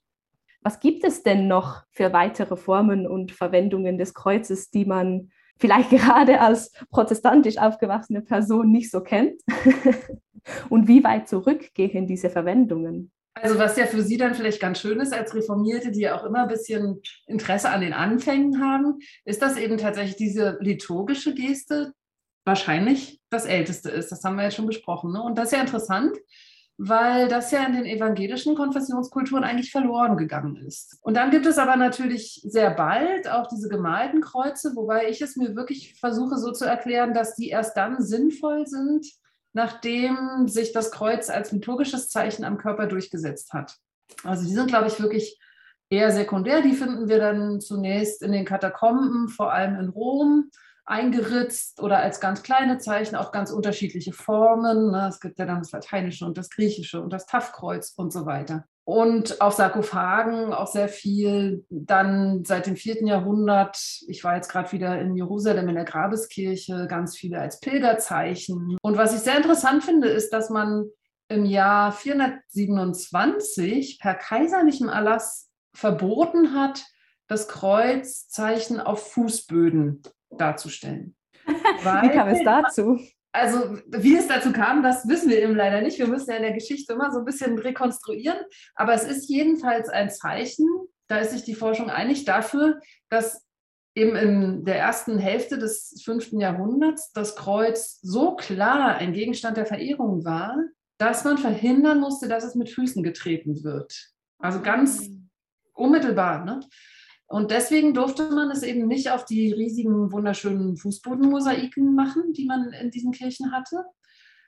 Was 0.61 0.79
gibt 0.79 1.03
es 1.03 1.23
denn 1.23 1.47
noch 1.47 1.83
für 1.91 2.13
weitere 2.13 2.55
Formen 2.55 3.05
und 3.05 3.33
Verwendungen 3.33 3.97
des 3.97 4.13
Kreuzes, 4.13 4.71
die 4.71 4.85
man 4.85 5.29
vielleicht 5.59 5.89
gerade 5.91 6.39
als 6.39 6.71
protestantisch 6.89 7.57
aufgewachsene 7.57 8.21
Person 8.21 8.71
nicht 8.71 8.89
so 8.89 9.01
kennt? 9.01 9.41
und 10.69 10.87
wie 10.87 11.03
weit 11.03 11.27
zurückgehen 11.27 12.07
diese 12.07 12.29
Verwendungen? 12.29 13.11
Also 13.35 13.57
was 13.57 13.75
ja 13.77 13.87
für 13.87 14.03
Sie 14.03 14.15
dann 14.15 14.35
vielleicht 14.35 14.61
ganz 14.61 14.79
schön 14.79 14.99
ist 14.99 15.11
als 15.11 15.35
Reformierte, 15.35 15.91
die 15.91 16.01
ja 16.01 16.15
auch 16.15 16.23
immer 16.23 16.43
ein 16.43 16.47
bisschen 16.47 17.01
Interesse 17.25 17.71
an 17.71 17.81
den 17.81 17.93
Anfängen 17.93 18.61
haben, 18.61 18.99
ist 19.25 19.41
das 19.41 19.57
eben 19.57 19.77
tatsächlich 19.77 20.15
diese 20.15 20.57
liturgische 20.61 21.33
Geste 21.33 21.93
wahrscheinlich 22.45 23.21
das 23.29 23.45
Älteste 23.45 23.89
ist. 23.89 24.11
Das 24.11 24.23
haben 24.23 24.35
wir 24.35 24.43
ja 24.43 24.51
schon 24.51 24.67
besprochen. 24.67 25.11
Ne? 25.11 25.21
Und 25.21 25.37
das 25.37 25.45
ist 25.45 25.51
ja 25.53 25.61
interessant, 25.61 26.17
weil 26.77 27.27
das 27.27 27.51
ja 27.51 27.63
in 27.65 27.73
den 27.73 27.85
evangelischen 27.85 28.55
Konfessionskulturen 28.55 29.43
eigentlich 29.43 29.71
verloren 29.71 30.17
gegangen 30.17 30.55
ist. 30.57 30.97
Und 31.01 31.15
dann 31.15 31.29
gibt 31.31 31.45
es 31.45 31.57
aber 31.57 31.75
natürlich 31.75 32.41
sehr 32.43 32.71
bald 32.71 33.29
auch 33.29 33.47
diese 33.47 33.69
gemalten 33.69 34.21
Kreuze, 34.21 34.75
wobei 34.75 35.07
ich 35.09 35.21
es 35.21 35.35
mir 35.35 35.55
wirklich 35.55 35.99
versuche 35.99 36.37
so 36.37 36.51
zu 36.51 36.65
erklären, 36.65 37.13
dass 37.13 37.35
die 37.35 37.49
erst 37.49 37.77
dann 37.77 38.01
sinnvoll 38.01 38.65
sind, 38.65 39.05
nachdem 39.53 40.47
sich 40.47 40.73
das 40.73 40.91
Kreuz 40.91 41.29
als 41.29 41.51
liturgisches 41.51 42.09
Zeichen 42.09 42.43
am 42.43 42.57
Körper 42.57 42.87
durchgesetzt 42.87 43.53
hat. 43.53 43.77
Also 44.23 44.45
die 44.45 44.53
sind, 44.53 44.67
glaube 44.67 44.87
ich, 44.87 44.99
wirklich 44.99 45.39
eher 45.89 46.11
sekundär. 46.11 46.61
Die 46.61 46.73
finden 46.73 47.07
wir 47.07 47.19
dann 47.19 47.61
zunächst 47.61 48.23
in 48.23 48.31
den 48.31 48.45
Katakomben, 48.45 49.29
vor 49.29 49.53
allem 49.53 49.79
in 49.79 49.89
Rom 49.89 50.49
eingeritzt 50.85 51.81
oder 51.81 51.99
als 51.99 52.19
ganz 52.19 52.43
kleine 52.43 52.77
Zeichen 52.77 53.15
auf 53.15 53.31
ganz 53.31 53.51
unterschiedliche 53.51 54.11
Formen. 54.11 54.91
Ne? 54.91 55.07
Es 55.09 55.19
gibt 55.19 55.39
ja 55.39 55.45
dann 55.45 55.59
das 55.59 55.71
Lateinische 55.71 56.25
und 56.25 56.37
das 56.37 56.49
Griechische 56.49 57.01
und 57.01 57.13
das 57.13 57.25
Taffkreuz 57.25 57.93
und 57.95 58.11
so 58.11 58.25
weiter. 58.25 58.65
Und 58.85 59.39
auf 59.39 59.53
Sarkophagen 59.53 60.51
auch 60.51 60.67
sehr 60.67 60.89
viel. 60.89 61.65
Dann 61.69 62.43
seit 62.43 62.67
dem 62.67 62.75
vierten 62.75 63.07
Jahrhundert, 63.07 63.77
ich 64.07 64.25
war 64.25 64.35
jetzt 64.35 64.49
gerade 64.49 64.73
wieder 64.73 64.99
in 64.99 65.15
Jerusalem 65.15 65.69
in 65.69 65.75
der 65.75 65.85
Grabeskirche, 65.85 66.87
ganz 66.89 67.15
viele 67.15 67.39
als 67.39 67.61
Pilgerzeichen. 67.61 68.77
Und 68.81 68.97
was 68.97 69.15
ich 69.15 69.21
sehr 69.21 69.37
interessant 69.37 69.85
finde, 69.85 70.09
ist, 70.09 70.33
dass 70.33 70.49
man 70.49 70.89
im 71.29 71.45
Jahr 71.45 71.93
427 71.93 73.99
per 73.99 74.15
kaiserlichem 74.15 74.89
Erlass 74.89 75.49
verboten 75.73 76.53
hat, 76.53 76.83
das 77.27 77.47
Kreuzzeichen 77.47 78.81
auf 78.81 79.13
Fußböden 79.13 80.01
darzustellen. 80.37 81.15
Weil, 81.83 82.03
wie 82.03 82.09
kam 82.09 82.27
es 82.29 82.43
dazu? 82.43 82.99
Also, 83.31 83.77
wie 83.87 84.15
es 84.15 84.27
dazu 84.27 84.51
kam, 84.51 84.83
das 84.83 85.07
wissen 85.07 85.29
wir 85.29 85.41
eben 85.41 85.55
leider 85.55 85.81
nicht. 85.81 85.97
Wir 85.97 86.07
müssen 86.07 86.29
ja 86.29 86.37
in 86.37 86.43
der 86.43 86.53
Geschichte 86.53 86.93
immer 86.93 87.11
so 87.11 87.19
ein 87.19 87.25
bisschen 87.25 87.57
rekonstruieren. 87.57 88.37
Aber 88.75 88.93
es 88.93 89.05
ist 89.05 89.27
jedenfalls 89.29 89.89
ein 89.89 90.11
Zeichen, 90.11 90.67
da 91.07 91.17
ist 91.17 91.31
sich 91.31 91.43
die 91.43 91.55
Forschung 91.55 91.89
einig 91.89 92.25
dafür, 92.25 92.79
dass 93.09 93.43
eben 93.95 94.15
in 94.15 94.65
der 94.65 94.77
ersten 94.77 95.17
Hälfte 95.17 95.57
des 95.57 96.01
fünften 96.03 96.39
Jahrhunderts 96.39 97.11
das 97.13 97.35
Kreuz 97.35 97.99
so 98.01 98.35
klar 98.35 98.95
ein 98.95 99.13
Gegenstand 99.13 99.57
der 99.57 99.65
Verehrung 99.65 100.25
war, 100.25 100.55
dass 100.97 101.23
man 101.23 101.37
verhindern 101.37 101.99
musste, 101.99 102.27
dass 102.27 102.43
es 102.43 102.55
mit 102.55 102.69
Füßen 102.69 103.03
getreten 103.03 103.63
wird. 103.63 104.11
Also 104.39 104.61
ganz 104.61 105.07
mhm. 105.07 105.29
unmittelbar. 105.73 106.45
Ne? 106.45 106.59
Und 107.33 107.49
deswegen 107.49 107.95
durfte 107.95 108.29
man 108.29 108.51
es 108.51 108.61
eben 108.61 108.87
nicht 108.87 109.09
auf 109.09 109.25
die 109.25 109.51
riesigen, 109.51 110.11
wunderschönen 110.11 110.77
Fußbodenmosaiken 110.77 111.95
machen, 111.95 112.31
die 112.33 112.45
man 112.45 112.71
in 112.73 112.91
diesen 112.91 113.11
Kirchen 113.11 113.51
hatte, 113.51 113.85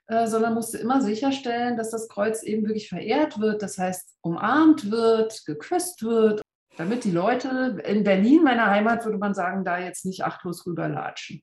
äh, 0.05 0.27
sondern 0.27 0.53
musste 0.53 0.77
immer 0.77 1.01
sicherstellen, 1.01 1.77
dass 1.77 1.89
das 1.89 2.07
Kreuz 2.07 2.43
eben 2.43 2.61
wirklich 2.61 2.87
verehrt 2.87 3.39
wird, 3.39 3.63
das 3.63 3.79
heißt 3.79 4.19
umarmt 4.21 4.91
wird, 4.91 5.47
geküsst 5.47 6.03
wird, 6.03 6.43
damit 6.77 7.05
die 7.05 7.11
Leute 7.11 7.81
in 7.87 8.03
Berlin, 8.03 8.43
meiner 8.43 8.69
Heimat, 8.69 9.03
würde 9.03 9.17
man 9.17 9.33
sagen, 9.33 9.63
da 9.63 9.79
jetzt 9.79 10.05
nicht 10.05 10.23
achtlos 10.23 10.67
rüberlatschen. 10.67 11.41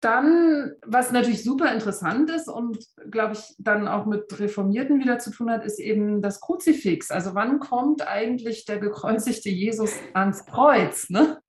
Dann, 0.00 0.74
was 0.86 1.10
natürlich 1.10 1.42
super 1.42 1.72
interessant 1.72 2.30
ist 2.30 2.48
und 2.48 2.78
glaube 3.10 3.32
ich 3.32 3.54
dann 3.58 3.88
auch 3.88 4.06
mit 4.06 4.38
Reformierten 4.38 5.00
wieder 5.00 5.18
zu 5.18 5.30
tun 5.30 5.50
hat, 5.50 5.64
ist 5.64 5.80
eben 5.80 6.22
das 6.22 6.40
Kruzifix. 6.40 7.10
Also 7.10 7.34
wann 7.34 7.58
kommt 7.58 8.06
eigentlich 8.06 8.64
der 8.64 8.78
gekreuzigte 8.78 9.50
Jesus 9.50 9.92
ans 10.14 10.46
Kreuz? 10.46 11.10
Ne? 11.10 11.40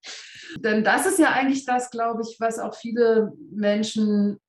Denn 0.58 0.82
das 0.82 1.06
ist 1.06 1.20
ja 1.20 1.30
eigentlich 1.30 1.64
das, 1.64 1.90
glaube 1.90 2.22
ich, 2.22 2.40
was 2.40 2.58
auch 2.58 2.74
viele 2.74 3.32
Menschen 3.52 4.40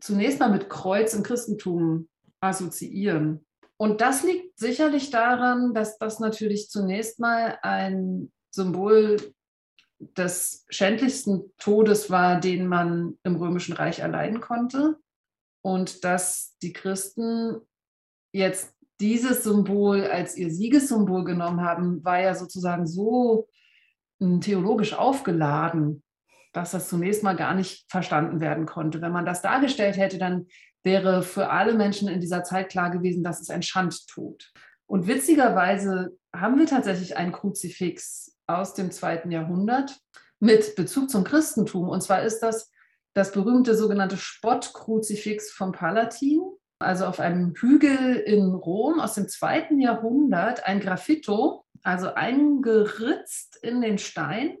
zunächst 0.00 0.40
mal 0.40 0.50
mit 0.50 0.70
Kreuz 0.70 1.12
im 1.12 1.22
Christentum 1.22 2.08
assoziieren. 2.40 3.44
Und 3.76 4.00
das 4.00 4.22
liegt 4.22 4.58
sicherlich 4.58 5.10
daran, 5.10 5.74
dass 5.74 5.98
das 5.98 6.20
natürlich 6.20 6.68
zunächst 6.68 7.18
mal 7.18 7.58
ein 7.62 8.30
Symbol 8.50 9.16
des 10.00 10.64
schändlichsten 10.70 11.52
Todes 11.58 12.10
war, 12.10 12.40
den 12.40 12.66
man 12.66 13.18
im 13.22 13.36
Römischen 13.36 13.74
Reich 13.74 13.98
erleiden 13.98 14.40
konnte. 14.40 14.98
Und 15.62 16.04
dass 16.04 16.56
die 16.62 16.72
Christen 16.72 17.60
jetzt 18.32 18.74
dieses 19.00 19.44
Symbol 19.44 20.04
als 20.04 20.36
ihr 20.36 20.50
Siegessymbol 20.50 21.24
genommen 21.24 21.62
haben, 21.62 22.04
war 22.04 22.20
ja 22.20 22.34
sozusagen 22.34 22.86
so 22.86 23.48
hm, 24.20 24.40
theologisch 24.40 24.94
aufgeladen, 24.94 26.02
dass 26.52 26.72
das 26.72 26.88
zunächst 26.88 27.22
mal 27.22 27.36
gar 27.36 27.54
nicht 27.54 27.90
verstanden 27.90 28.40
werden 28.40 28.66
konnte. 28.66 29.00
Wenn 29.00 29.12
man 29.12 29.26
das 29.26 29.42
dargestellt 29.42 29.96
hätte, 29.96 30.18
dann 30.18 30.46
wäre 30.82 31.22
für 31.22 31.50
alle 31.50 31.74
Menschen 31.74 32.08
in 32.08 32.20
dieser 32.20 32.42
Zeit 32.42 32.70
klar 32.70 32.90
gewesen, 32.90 33.22
dass 33.22 33.40
es 33.40 33.50
ein 33.50 33.62
Schandtod. 33.62 34.50
Und 34.86 35.06
witzigerweise 35.06 36.16
haben 36.34 36.58
wir 36.58 36.66
tatsächlich 36.66 37.16
ein 37.16 37.32
Kruzifix 37.32 38.36
aus 38.58 38.74
dem 38.74 38.90
zweiten 38.90 39.30
Jahrhundert 39.30 39.98
mit 40.38 40.74
Bezug 40.76 41.10
zum 41.10 41.24
Christentum. 41.24 41.88
Und 41.88 42.02
zwar 42.02 42.22
ist 42.22 42.40
das 42.40 42.70
das 43.14 43.32
berühmte 43.32 43.74
sogenannte 43.74 44.16
Spottkruzifix 44.16 45.50
vom 45.50 45.72
Palatin, 45.72 46.42
also 46.78 47.06
auf 47.06 47.20
einem 47.20 47.54
Hügel 47.54 48.16
in 48.16 48.54
Rom 48.54 49.00
aus 49.00 49.14
dem 49.14 49.28
zweiten 49.28 49.80
Jahrhundert, 49.80 50.66
ein 50.66 50.80
Graffito, 50.80 51.64
also 51.82 52.14
eingeritzt 52.14 53.58
in 53.62 53.80
den 53.80 53.98
Stein. 53.98 54.56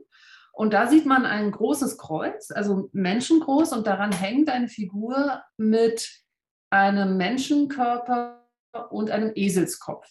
Und 0.52 0.74
da 0.74 0.88
sieht 0.88 1.06
man 1.06 1.24
ein 1.24 1.50
großes 1.52 1.96
Kreuz, 1.96 2.50
also 2.50 2.90
menschengroß, 2.92 3.72
und 3.72 3.86
daran 3.86 4.12
hängt 4.12 4.50
eine 4.50 4.68
Figur 4.68 5.42
mit 5.56 6.10
einem 6.70 7.16
Menschenkörper 7.16 8.46
und 8.90 9.10
einem 9.10 9.32
Eselskopf. 9.34 10.08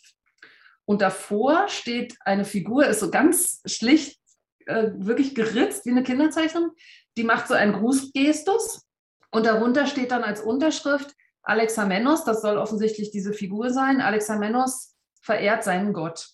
Und 0.90 1.04
davor 1.04 1.68
steht 1.68 2.18
eine 2.26 2.46
Figur, 2.46 2.88
ist 2.88 3.02
so 3.02 3.12
ganz 3.12 3.62
schlicht, 3.68 4.20
äh, 4.66 4.90
wirklich 4.96 5.36
geritzt 5.36 5.86
wie 5.86 5.92
eine 5.92 6.02
Kinderzeichnung. 6.02 6.72
Die 7.16 7.24
macht 7.24 7.48
so 7.48 7.54
einen 7.54 7.74
Grußgestus. 7.74 8.88
Und 9.30 9.46
darunter 9.46 9.86
steht 9.86 10.10
dann 10.10 10.24
als 10.24 10.42
Unterschrift 10.42 11.14
Alexamenos, 11.44 12.24
das 12.24 12.42
soll 12.42 12.58
offensichtlich 12.58 13.12
diese 13.12 13.34
Figur 13.34 13.70
sein. 13.70 14.02
Alexamenos 14.02 14.96
verehrt 15.22 15.64
seinen 15.64 15.94
Gott. 15.94 16.30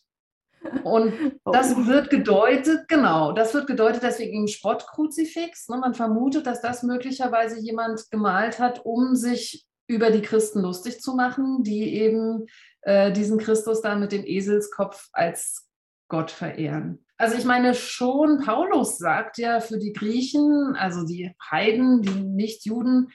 Und 0.86 1.12
oh. 1.44 1.52
das 1.52 1.76
wird 1.76 2.10
gedeutet, 2.10 2.88
genau, 2.88 3.34
das 3.34 3.54
wird 3.54 3.68
gedeutet 3.68 4.04
deswegen 4.04 4.44
im 4.44 4.48
Spottkruzifix. 4.48 5.68
Ne? 5.68 5.80
Man 5.80 5.96
vermutet, 5.96 6.48
dass 6.48 6.62
das 6.62 6.82
möglicherweise 6.82 7.60
jemand 7.60 8.10
gemalt 8.10 8.60
hat, 8.60 8.86
um 8.86 9.18
sich 9.18 9.66
über 9.88 10.12
die 10.12 10.22
Christen 10.22 10.62
lustig 10.62 11.02
zu 11.02 11.16
machen, 11.16 11.64
die 11.64 11.96
eben 11.96 12.46
äh, 12.82 13.12
diesen 13.12 13.38
Christus 13.38 13.82
dann 13.82 14.00
mit 14.00 14.12
dem 14.12 14.26
Eselskopf 14.26 15.10
als 15.14 15.70
Gott 16.08 16.32
verehren. 16.32 17.06
Also 17.18 17.38
ich 17.38 17.46
meine, 17.46 17.74
schon 17.74 18.44
Paulus 18.44 18.98
sagt 18.98 19.38
ja 19.38 19.60
für 19.60 19.78
die 19.78 19.94
Griechen, 19.94 20.76
also 20.76 21.06
die 21.06 21.34
Heiden, 21.50 22.02
die 22.02 22.24
Nichtjuden, 22.24 23.12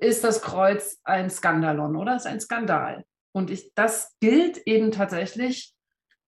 ist 0.00 0.22
das 0.22 0.42
Kreuz 0.42 1.00
ein 1.04 1.30
Skandalon, 1.30 1.96
oder? 1.96 2.16
Ist 2.16 2.26
ein 2.26 2.40
Skandal. 2.40 3.04
Und 3.32 3.50
ich, 3.50 3.74
das 3.74 4.16
gilt 4.20 4.58
eben 4.66 4.92
tatsächlich 4.92 5.74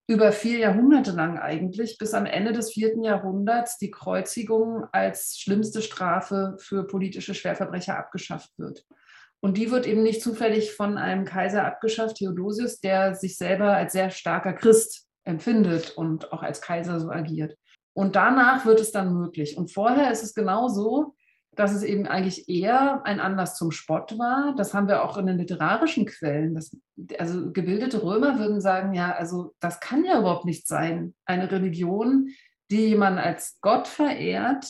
über 0.09 0.33
vier 0.33 0.59
Jahrhunderte 0.59 1.13
lang 1.13 1.39
eigentlich, 1.39 1.99
bis 1.99 2.15
am 2.15 2.27
Ende 2.27 2.53
des 2.53 2.73
vierten 2.73 3.05
Jahrhunderts 3.05 3.79
die 3.79 3.91
Kreuzigung 3.91 4.87
als 4.93 5.39
schlimmste 5.39 5.83
Strafe 5.83 6.57
für 6.59 6.87
politische 6.87 7.35
Schwerverbrecher 7.35 7.97
abgeschafft 7.97 8.51
wird. 8.59 8.85
Und 9.45 9.57
die 9.57 9.71
wird 9.71 9.87
eben 9.87 10.05
nicht 10.05 10.23
zufällig 10.23 10.73
von 10.73 10.97
einem 10.97 11.25
Kaiser 11.25 11.67
abgeschafft, 11.67 12.17
Theodosius, 12.17 12.81
der 12.81 13.15
sich 13.15 13.37
selber 13.37 13.75
als 13.75 13.93
sehr 13.93 14.11
starker 14.11 14.53
Christ 14.53 15.09
empfindet 15.25 15.91
und 15.97 16.33
auch 16.33 16.43
als 16.43 16.61
Kaiser 16.61 17.01
so 17.01 17.11
agiert. 17.11 17.57
Und 17.93 18.15
danach 18.15 18.65
wird 18.65 18.81
es 18.81 18.93
dann 18.93 19.13
möglich. 19.13 19.57
Und 19.57 19.73
vorher 19.73 20.13
ist 20.13 20.23
es 20.23 20.35
genau 20.35 20.69
so, 20.69 21.15
dass 21.55 21.75
es 21.75 21.83
eben 21.83 22.07
eigentlich 22.07 22.49
eher 22.49 23.05
ein 23.05 23.21
Anlass 23.21 23.57
zum 23.57 23.73
Spott 23.73 24.19
war. 24.19 24.55
Das 24.57 24.73
haben 24.73 24.89
wir 24.89 25.05
auch 25.05 25.19
in 25.19 25.27
den 25.27 25.39
literarischen 25.39 26.07
Quellen. 26.07 26.55
Das, 26.55 26.75
also 27.19 27.53
gebildete 27.53 28.03
Römer 28.03 28.39
würden 28.39 28.61
sagen, 28.61 28.95
ja, 28.95 29.13
also 29.13 29.55
das 29.61 29.81
kann 29.81 30.05
ja 30.05 30.19
überhaupt 30.19 30.47
nicht 30.47 30.67
sein. 30.67 31.15
Eine 31.27 31.51
Religion, 31.51 32.29
die 32.71 32.87
jemand 32.89 33.19
als 33.19 33.59
Gott 33.61 33.87
verehrt, 33.87 34.67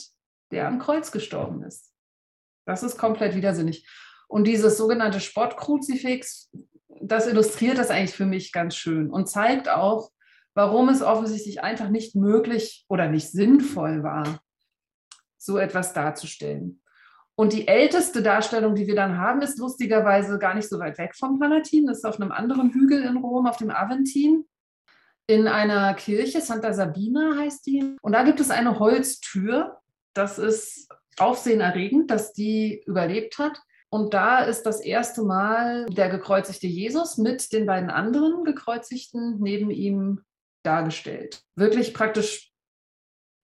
der 0.51 0.67
am 0.67 0.79
Kreuz 0.79 1.11
gestorben 1.11 1.63
ist. 1.63 1.93
Das 2.65 2.83
ist 2.83 2.97
komplett 2.97 3.35
widersinnig. 3.35 3.87
Und 4.27 4.45
dieses 4.45 4.77
sogenannte 4.77 5.19
Spottkruzifix, 5.19 6.51
das 7.01 7.27
illustriert 7.27 7.77
das 7.77 7.89
eigentlich 7.89 8.15
für 8.15 8.25
mich 8.25 8.51
ganz 8.51 8.75
schön 8.75 9.09
und 9.11 9.29
zeigt 9.29 9.69
auch, 9.69 10.11
warum 10.53 10.89
es 10.89 11.01
offensichtlich 11.01 11.63
einfach 11.63 11.89
nicht 11.89 12.15
möglich 12.15 12.85
oder 12.87 13.07
nicht 13.07 13.31
sinnvoll 13.31 14.03
war, 14.03 14.39
so 15.37 15.57
etwas 15.57 15.93
darzustellen. 15.93 16.81
Und 17.35 17.53
die 17.53 17.67
älteste 17.67 18.21
Darstellung, 18.21 18.75
die 18.75 18.85
wir 18.85 18.95
dann 18.95 19.17
haben, 19.17 19.41
ist 19.41 19.57
lustigerweise 19.57 20.37
gar 20.37 20.53
nicht 20.53 20.69
so 20.69 20.79
weit 20.79 20.99
weg 20.99 21.15
vom 21.15 21.39
Palatin. 21.39 21.87
Das 21.87 21.97
ist 21.97 22.05
auf 22.05 22.21
einem 22.21 22.31
anderen 22.31 22.71
Hügel 22.71 23.03
in 23.03 23.17
Rom, 23.17 23.47
auf 23.47 23.57
dem 23.57 23.71
Aventin, 23.71 24.45
in 25.27 25.47
einer 25.47 25.93
Kirche, 25.93 26.41
Santa 26.41 26.73
Sabina 26.73 27.37
heißt 27.37 27.65
die. 27.65 27.95
Und 28.01 28.11
da 28.11 28.23
gibt 28.23 28.39
es 28.39 28.51
eine 28.51 28.79
Holztür. 28.79 29.77
Das 30.13 30.37
ist 30.37 30.89
aufsehenerregend, 31.17 32.11
dass 32.11 32.33
die 32.33 32.83
überlebt 32.85 33.37
hat. 33.37 33.59
Und 33.93 34.15
da 34.15 34.39
ist 34.39 34.63
das 34.63 34.81
erste 34.81 35.21
Mal 35.21 35.85
der 35.85 36.09
gekreuzigte 36.09 36.65
Jesus 36.65 37.19
mit 37.19 37.53
den 37.53 37.67
beiden 37.67 37.91
anderen 37.91 38.43
gekreuzigten 38.43 39.37
neben 39.39 39.69
ihm 39.69 40.23
dargestellt. 40.63 41.43
Wirklich 41.55 41.93
praktisch 41.93 42.51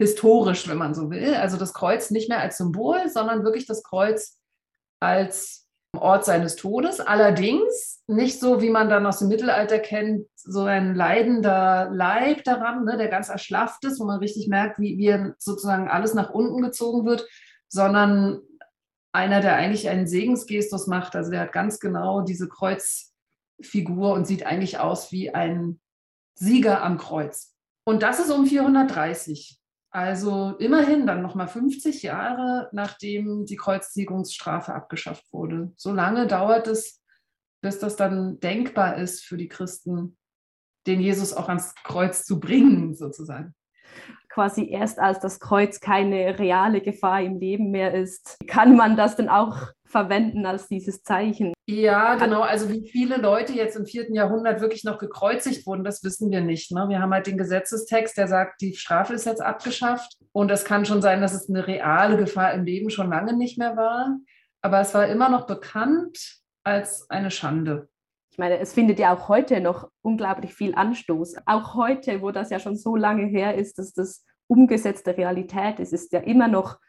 historisch, 0.02 0.68
wenn 0.68 0.80
man 0.80 0.96
so 0.96 1.12
will. 1.12 1.36
Also 1.36 1.56
das 1.56 1.76
Kreuz 1.76 2.10
nicht 2.10 2.30
mehr 2.30 2.40
als 2.40 2.58
Symbol, 2.58 3.10
sondern 3.10 3.44
wirklich 3.44 3.68
das 3.68 3.84
Kreuz 3.84 4.40
als 5.00 5.68
Ort 5.96 6.26
seines 6.26 6.56
Todes. 6.56 7.00
Allerdings 7.00 8.02
nicht 8.08 8.40
so, 8.40 8.60
wie 8.60 8.72
man 8.72 8.90
dann 8.90 9.06
aus 9.06 9.20
dem 9.20 9.28
Mittelalter 9.28 9.78
kennt, 9.78 10.26
so 10.34 10.64
ein 10.64 10.96
leidender 10.96 11.92
Leib 11.92 12.44
daran, 12.44 12.86
ne, 12.86 12.98
der 12.98 13.10
ganz 13.10 13.30
erschlafft 13.30 13.86
ist, 13.86 14.00
wo 14.00 14.06
man 14.06 14.18
richtig 14.18 14.48
merkt, 14.48 14.80
wie, 14.80 14.98
wie 14.98 15.32
sozusagen 15.38 15.90
alles 15.90 16.16
nach 16.16 16.32
unten 16.32 16.64
gezogen 16.64 17.06
wird, 17.06 17.28
sondern 17.68 18.42
einer, 19.12 19.42
der 19.42 19.56
eigentlich 19.56 19.90
einen 19.90 20.08
Segensgestus 20.08 20.88
macht. 20.88 21.16
Also 21.16 21.32
der 21.32 21.42
hat 21.42 21.52
ganz 21.52 21.80
genau 21.80 22.22
diese 22.22 22.48
Kreuzfigur 22.48 24.14
und 24.14 24.26
sieht 24.26 24.46
eigentlich 24.46 24.80
aus 24.80 25.12
wie 25.12 25.34
ein 25.34 25.80
Sieger 26.36 26.84
am 26.84 26.98
Kreuz. 26.98 27.56
Und 27.86 28.04
das 28.04 28.20
ist 28.20 28.30
um 28.30 28.46
430. 28.46 29.60
Also 29.92 30.56
immerhin 30.60 31.08
dann 31.08 31.24
nochmal 31.24 31.48
50 31.48 32.04
Jahre, 32.04 32.70
nachdem 32.72 33.46
die 33.46 33.56
Kreuzziehungsstrafe 33.56 34.74
abgeschafft 34.74 35.26
wurde. 35.34 35.74
So 35.76 35.92
lange 35.92 36.28
dauert 36.28 36.68
es, 36.68 37.02
bis 37.62 37.80
das 37.80 37.96
dann 37.96 38.40
denkbar 38.40 38.98
ist 38.98 39.26
für 39.26 39.36
die 39.36 39.48
Christen, 39.48 40.18
den 40.86 41.02
Jesus 41.02 41.34
auch 41.34 41.50
ans 41.50 41.74
Kreuz 41.84 42.24
zu 42.24 42.40
bringen, 42.40 42.94
sozusagen. 42.96 43.56
Quasi 44.40 44.70
erst 44.70 45.00
als 45.00 45.20
das 45.20 45.42
Kreuz 45.42 45.82
keine 45.82 46.40
reale 46.40 46.80
Gefahr 46.80 47.22
im 47.22 47.40
Leben 47.40 47.72
mehr 47.72 47.94
ist, 47.94 48.38
kann 48.48 48.78
man 48.78 48.96
das 48.96 49.18
dann 49.18 49.28
auch 49.28 49.74
verwenden 49.84 50.46
als 50.46 50.70
dieses 50.70 51.04
Zeichen. 51.04 51.54
Ja, 51.68 52.16
genau. 52.16 52.40
Also 52.40 52.70
wie 52.70 52.88
viele 52.88 53.18
Leute 53.18 53.52
jetzt 53.52 53.76
im 53.76 53.86
vierten 53.86 54.14
Jahrhundert 54.14 54.62
wirklich 54.62 54.86
noch 54.86 54.98
gekreuzigt 54.98 55.68
wurden, 55.68 55.84
das 55.84 56.06
wissen 56.06 56.32
wir 56.32 56.40
nicht. 56.40 56.72
Ne? 56.72 56.86
Wir 56.88 57.02
haben 57.02 57.14
halt 57.14 57.28
den 57.28 57.38
Gesetzestext, 57.38 58.18
der 58.18 58.30
sagt, 58.30 58.62
die 58.62 58.76
Strafe 58.76 59.14
ist 59.14 59.26
jetzt 59.26 59.42
abgeschafft. 59.42 60.18
Und 60.32 60.50
es 60.52 60.64
kann 60.64 60.86
schon 60.86 61.02
sein, 61.02 61.20
dass 61.20 61.34
es 61.34 61.50
eine 61.50 61.68
reale 61.68 62.16
Gefahr 62.16 62.54
im 62.54 62.64
Leben 62.64 62.90
schon 62.90 63.10
lange 63.10 63.36
nicht 63.36 63.58
mehr 63.58 63.76
war. 63.76 64.20
Aber 64.62 64.80
es 64.80 64.94
war 64.94 65.06
immer 65.08 65.28
noch 65.28 65.48
bekannt 65.48 66.40
als 66.64 67.10
eine 67.10 67.30
Schande. 67.30 67.90
Ich 68.32 68.38
meine, 68.38 68.60
es 68.60 68.74
findet 68.74 69.00
ja 69.00 69.14
auch 69.14 69.28
heute 69.28 69.60
noch 69.60 69.90
unglaublich 70.02 70.54
viel 70.54 70.76
Anstoß. 70.76 71.36
Auch 71.46 71.76
heute, 71.76 72.22
wo 72.22 72.32
das 72.32 72.52
ja 72.52 72.60
schon 72.60 72.78
so 72.78 72.96
lange 72.96 73.26
her 73.26 73.56
ist, 73.56 73.80
dass 73.80 73.92
das 73.92 74.24
umgesetzte 74.50 75.16
Realität 75.16 75.80
ist, 75.80 75.94
ist 75.94 76.12
ja 76.12 76.20
immer 76.20 76.48
noch 76.48 76.80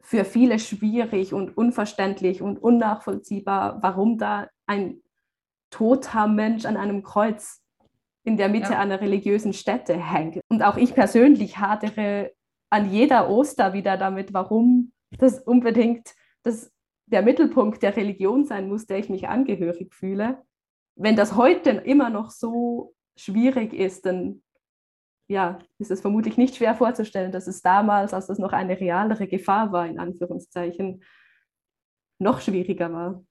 für 0.00 0.24
viele 0.24 0.58
schwierig 0.58 1.34
und 1.34 1.56
unverständlich 1.56 2.40
und 2.40 2.62
unnachvollziehbar, 2.62 3.82
warum 3.82 4.18
da 4.18 4.48
ein 4.66 5.02
toter 5.70 6.28
Mensch 6.28 6.64
an 6.64 6.76
einem 6.76 7.02
Kreuz 7.02 7.62
in 8.22 8.36
der 8.36 8.48
Mitte 8.48 8.72
ja. 8.72 8.78
einer 8.78 9.00
religiösen 9.00 9.52
Stätte 9.52 9.96
hängt. 9.96 10.40
Und 10.48 10.62
auch 10.62 10.76
ich 10.76 10.94
persönlich 10.94 11.58
hadere 11.58 12.32
an 12.70 12.90
jeder 12.90 13.28
Oster 13.28 13.72
wieder 13.72 13.96
damit, 13.96 14.32
warum 14.32 14.92
das 15.18 15.40
unbedingt 15.40 16.14
das, 16.42 16.72
der 17.06 17.22
Mittelpunkt 17.22 17.82
der 17.82 17.96
Religion 17.96 18.44
sein 18.44 18.68
muss, 18.68 18.86
der 18.86 18.98
ich 18.98 19.08
mich 19.08 19.28
angehörig 19.28 19.92
fühle. 19.92 20.42
Wenn 20.96 21.16
das 21.16 21.36
heute 21.36 21.70
immer 21.70 22.10
noch 22.10 22.30
so 22.30 22.94
schwierig 23.16 23.72
ist, 23.72 24.06
dann 24.06 24.42
ja, 25.28 25.58
ist 25.78 25.90
es 25.90 26.00
vermutlich 26.00 26.36
nicht 26.36 26.56
schwer 26.56 26.74
vorzustellen, 26.74 27.32
dass 27.32 27.46
es 27.46 27.62
damals, 27.62 28.14
als 28.14 28.26
das 28.26 28.38
noch 28.38 28.52
eine 28.52 28.78
realere 28.78 29.26
Gefahr 29.26 29.72
war, 29.72 29.86
in 29.86 29.98
Anführungszeichen, 29.98 31.02
noch 32.18 32.40
schwieriger 32.40 32.92
war. 32.92 33.24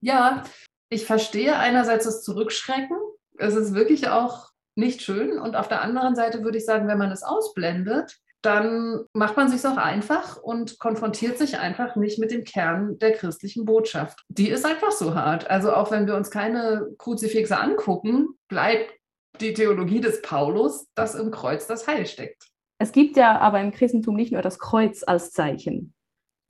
Ja, 0.00 0.44
ich 0.88 1.04
verstehe 1.04 1.56
einerseits 1.56 2.04
das 2.04 2.22
Zurückschrecken. 2.22 2.96
Es 3.38 3.54
ist 3.54 3.74
wirklich 3.74 4.08
auch 4.08 4.50
nicht 4.76 5.02
schön. 5.02 5.38
Und 5.38 5.56
auf 5.56 5.68
der 5.68 5.82
anderen 5.82 6.14
Seite 6.14 6.42
würde 6.42 6.58
ich 6.58 6.64
sagen, 6.64 6.88
wenn 6.88 6.98
man 6.98 7.10
es 7.10 7.22
ausblendet, 7.22 8.16
dann 8.42 9.04
macht 9.12 9.36
man 9.36 9.48
sich 9.48 9.66
auch 9.66 9.76
einfach 9.76 10.36
und 10.36 10.78
konfrontiert 10.78 11.36
sich 11.36 11.58
einfach 11.58 11.96
nicht 11.96 12.18
mit 12.18 12.30
dem 12.30 12.44
Kern 12.44 12.96
der 12.98 13.12
christlichen 13.12 13.64
Botschaft. 13.64 14.22
Die 14.28 14.50
ist 14.50 14.64
einfach 14.64 14.92
so 14.92 15.14
hart. 15.14 15.50
Also 15.50 15.72
auch 15.72 15.90
wenn 15.90 16.06
wir 16.06 16.14
uns 16.14 16.30
keine 16.30 16.86
Kruzifixe 16.98 17.58
angucken, 17.58 18.28
bleibt 18.48 18.92
die 19.40 19.54
Theologie 19.54 20.00
des 20.00 20.22
Paulus, 20.22 20.86
dass 20.94 21.14
im 21.14 21.30
Kreuz 21.30 21.66
das 21.66 21.86
Heil 21.86 22.06
steckt. 22.06 22.48
Es 22.78 22.92
gibt 22.92 23.16
ja 23.16 23.38
aber 23.38 23.60
im 23.60 23.72
Christentum 23.72 24.16
nicht 24.16 24.32
nur 24.32 24.42
das 24.42 24.58
Kreuz 24.58 25.02
als 25.02 25.32
Zeichen. 25.32 25.94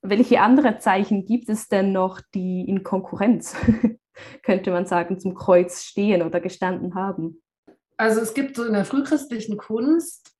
Welche 0.02 0.40
andere 0.40 0.78
Zeichen 0.78 1.24
gibt 1.24 1.48
es 1.48 1.68
denn 1.68 1.92
noch, 1.92 2.20
die 2.34 2.64
in 2.68 2.82
Konkurrenz, 2.82 3.56
könnte 4.42 4.70
man 4.70 4.86
sagen, 4.86 5.18
zum 5.20 5.34
Kreuz 5.34 5.84
stehen 5.84 6.22
oder 6.22 6.40
gestanden 6.40 6.94
haben? 6.94 7.42
Also 7.96 8.20
es 8.20 8.34
gibt 8.34 8.56
so 8.56 8.64
in 8.64 8.72
der 8.72 8.84
frühchristlichen 8.84 9.56
Kunst, 9.56 10.36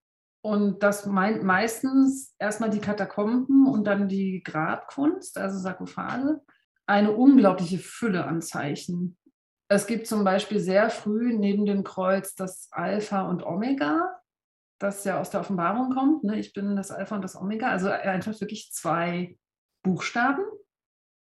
und 0.47 0.85
das 0.85 1.07
meint 1.07 1.43
meistens 1.43 2.33
erstmal 2.38 2.71
die 2.71 2.79
Katakomben 2.79 3.67
und 3.67 3.85
dann 3.85 4.07
die 4.07 4.45
Grabkunst, 4.45 5.38
also 5.38 5.59
Sarkophage, 5.59 6.41
eine 6.87 7.11
unglaubliche 7.11 7.79
Fülle 7.79 8.26
an 8.26 8.41
Zeichen. 8.41 9.17
Es 9.68 9.87
gibt 9.87 10.06
zum 10.06 10.23
Beispiel 10.23 10.61
sehr 10.61 10.90
früh 10.90 11.32
neben 11.32 11.66
dem 11.66 11.82
Kreuz 11.82 12.35
das 12.35 12.68
Alpha 12.70 13.28
und 13.28 13.44
Omega, 13.44 14.20
das 14.78 15.04
ja 15.04 15.20
aus 15.20 15.30
der 15.30 15.40
Offenbarung 15.40 15.92
kommt. 15.92 16.23
Ne? 16.25 16.38
Ich 16.38 16.52
bin 16.52 16.76
das 16.76 16.90
Alpha 16.90 17.16
und 17.16 17.23
das 17.23 17.37
Omega, 17.37 17.70
also 17.70 17.88
einfach 17.88 18.40
wirklich 18.40 18.70
zwei 18.73 19.37
Buchstaben, 19.82 20.45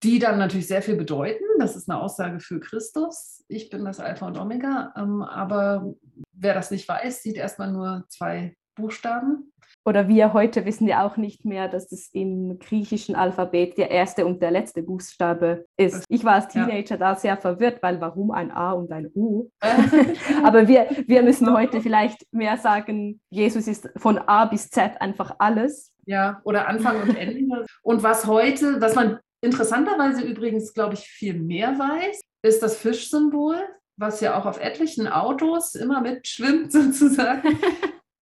die 0.02 0.18
dann 0.18 0.38
natürlich 0.38 0.66
sehr 0.66 0.82
viel 0.82 0.96
bedeuten. 0.96 1.44
Das 1.58 1.76
ist 1.76 1.88
eine 1.88 2.00
Aussage 2.00 2.40
für 2.40 2.58
Christus. 2.58 3.44
Ich 3.46 3.70
bin 3.70 3.84
das 3.84 4.00
Alpha 4.00 4.26
und 4.26 4.38
Omega. 4.38 4.92
Ähm, 4.96 5.22
aber 5.22 5.94
wer 6.32 6.54
das 6.54 6.72
nicht 6.72 6.88
weiß, 6.88 7.22
sieht 7.22 7.36
erstmal 7.36 7.70
nur 7.70 8.04
zwei 8.08 8.56
Buchstaben 8.74 9.51
oder 9.84 10.08
wir 10.08 10.32
heute 10.32 10.64
wissen 10.64 10.86
ja 10.86 11.04
auch 11.04 11.16
nicht 11.16 11.44
mehr, 11.44 11.68
dass 11.68 11.90
es 11.90 12.08
im 12.12 12.58
griechischen 12.58 13.14
Alphabet 13.14 13.76
der 13.78 13.90
erste 13.90 14.26
und 14.26 14.40
der 14.40 14.50
letzte 14.50 14.82
Buchstabe 14.82 15.66
ist. 15.76 16.04
Ich 16.08 16.24
war 16.24 16.34
als 16.34 16.48
Teenager 16.48 16.94
ja. 16.94 16.96
da 16.96 17.14
sehr 17.16 17.36
verwirrt, 17.36 17.82
weil 17.82 18.00
warum 18.00 18.30
ein 18.30 18.50
A 18.52 18.72
und 18.72 18.92
ein 18.92 19.10
U? 19.14 19.50
Aber 20.44 20.68
wir, 20.68 20.88
wir 21.06 21.22
müssen 21.22 21.52
heute 21.52 21.80
vielleicht 21.80 22.26
mehr 22.32 22.58
sagen, 22.58 23.20
Jesus 23.30 23.66
ist 23.66 23.90
von 23.96 24.18
A 24.18 24.44
bis 24.44 24.70
Z 24.70 25.00
einfach 25.00 25.36
alles. 25.38 25.92
Ja, 26.06 26.40
oder 26.44 26.68
Anfang 26.68 27.02
und 27.02 27.16
Ende. 27.16 27.66
Und 27.82 28.02
was 28.02 28.26
heute, 28.26 28.80
was 28.80 28.94
man 28.94 29.18
interessanterweise 29.40 30.22
übrigens, 30.22 30.72
glaube 30.74 30.94
ich, 30.94 31.00
viel 31.00 31.34
mehr 31.34 31.78
weiß, 31.78 32.20
ist 32.42 32.62
das 32.62 32.76
Fischsymbol, 32.76 33.56
was 33.96 34.20
ja 34.20 34.38
auch 34.38 34.46
auf 34.46 34.60
etlichen 34.60 35.08
Autos 35.08 35.74
immer 35.74 36.00
mitschwimmt 36.00 36.72
sozusagen. 36.72 37.58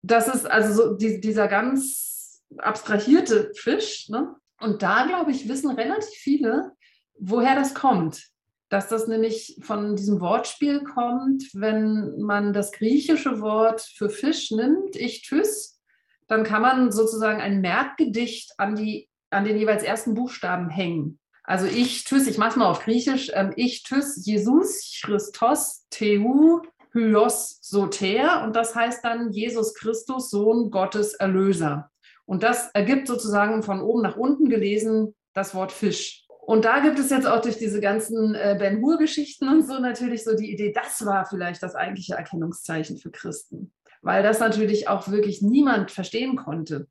Das 0.06 0.28
ist 0.28 0.46
also 0.46 0.72
so 0.72 0.94
die, 0.94 1.20
dieser 1.20 1.48
ganz 1.48 2.42
abstrahierte 2.58 3.52
Fisch. 3.54 4.08
Ne? 4.08 4.34
Und 4.60 4.82
da, 4.82 5.06
glaube 5.06 5.32
ich, 5.32 5.48
wissen 5.48 5.70
relativ 5.70 6.14
viele, 6.14 6.72
woher 7.18 7.54
das 7.54 7.74
kommt. 7.74 8.28
Dass 8.68 8.88
das 8.88 9.06
nämlich 9.06 9.60
von 9.62 9.94
diesem 9.94 10.20
Wortspiel 10.20 10.82
kommt, 10.82 11.44
wenn 11.54 12.18
man 12.18 12.52
das 12.52 12.72
griechische 12.72 13.40
Wort 13.40 13.80
für 13.80 14.10
Fisch 14.10 14.50
nimmt, 14.50 14.96
Ichthys, 14.96 15.80
dann 16.26 16.42
kann 16.42 16.62
man 16.62 16.90
sozusagen 16.90 17.40
ein 17.40 17.60
Merkgedicht 17.60 18.52
an, 18.58 18.74
die, 18.74 19.08
an 19.30 19.44
den 19.44 19.56
jeweils 19.56 19.84
ersten 19.84 20.14
Buchstaben 20.14 20.68
hängen. 20.68 21.20
Also 21.44 21.66
Ichthys, 21.66 22.26
ich 22.26 22.38
mache 22.38 22.50
es 22.50 22.56
mal 22.56 22.68
auf 22.68 22.82
Griechisch, 22.82 23.30
ähm, 23.34 23.52
Ichthys, 23.56 24.26
Jesus, 24.26 25.00
Christos, 25.00 25.86
Theu, 25.90 26.58
Hyos 26.96 27.58
Soter 27.60 28.42
und 28.44 28.56
das 28.56 28.74
heißt 28.74 29.04
dann 29.04 29.30
Jesus 29.30 29.74
Christus, 29.74 30.30
Sohn 30.30 30.70
Gottes 30.70 31.14
Erlöser. 31.14 31.90
Und 32.24 32.42
das 32.42 32.70
ergibt 32.74 33.06
sozusagen 33.06 33.62
von 33.62 33.80
oben 33.80 34.02
nach 34.02 34.16
unten 34.16 34.48
gelesen 34.48 35.14
das 35.32 35.54
Wort 35.54 35.70
Fisch. 35.70 36.26
Und 36.46 36.64
da 36.64 36.80
gibt 36.80 36.98
es 36.98 37.10
jetzt 37.10 37.26
auch 37.26 37.40
durch 37.40 37.58
diese 37.58 37.80
ganzen 37.80 38.34
äh, 38.34 38.56
Ben 38.58 38.80
Hur-Geschichten 38.80 39.48
und 39.48 39.66
so 39.66 39.78
natürlich 39.78 40.24
so 40.24 40.36
die 40.36 40.52
Idee, 40.52 40.72
das 40.72 41.04
war 41.04 41.26
vielleicht 41.26 41.62
das 41.62 41.74
eigentliche 41.74 42.14
Erkennungszeichen 42.14 42.98
für 42.98 43.10
Christen, 43.10 43.72
weil 44.00 44.22
das 44.22 44.38
natürlich 44.38 44.88
auch 44.88 45.08
wirklich 45.08 45.42
niemand 45.42 45.90
verstehen 45.90 46.36
konnte. 46.36 46.86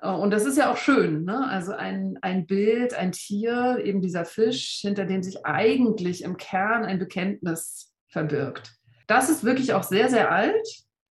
Äh, 0.00 0.10
und 0.10 0.30
das 0.30 0.44
ist 0.44 0.58
ja 0.58 0.72
auch 0.72 0.76
schön, 0.76 1.24
ne? 1.24 1.46
also 1.48 1.72
ein, 1.72 2.18
ein 2.22 2.46
Bild, 2.46 2.94
ein 2.94 3.12
Tier, 3.12 3.80
eben 3.82 4.00
dieser 4.00 4.24
Fisch, 4.24 4.78
hinter 4.80 5.06
dem 5.06 5.24
sich 5.24 5.44
eigentlich 5.44 6.22
im 6.22 6.36
Kern 6.36 6.84
ein 6.84 7.00
Bekenntnis 7.00 7.92
verbirgt. 8.08 8.79
Das 9.10 9.28
ist 9.28 9.42
wirklich 9.42 9.74
auch 9.74 9.82
sehr, 9.82 10.08
sehr 10.08 10.30
alt, 10.30 10.64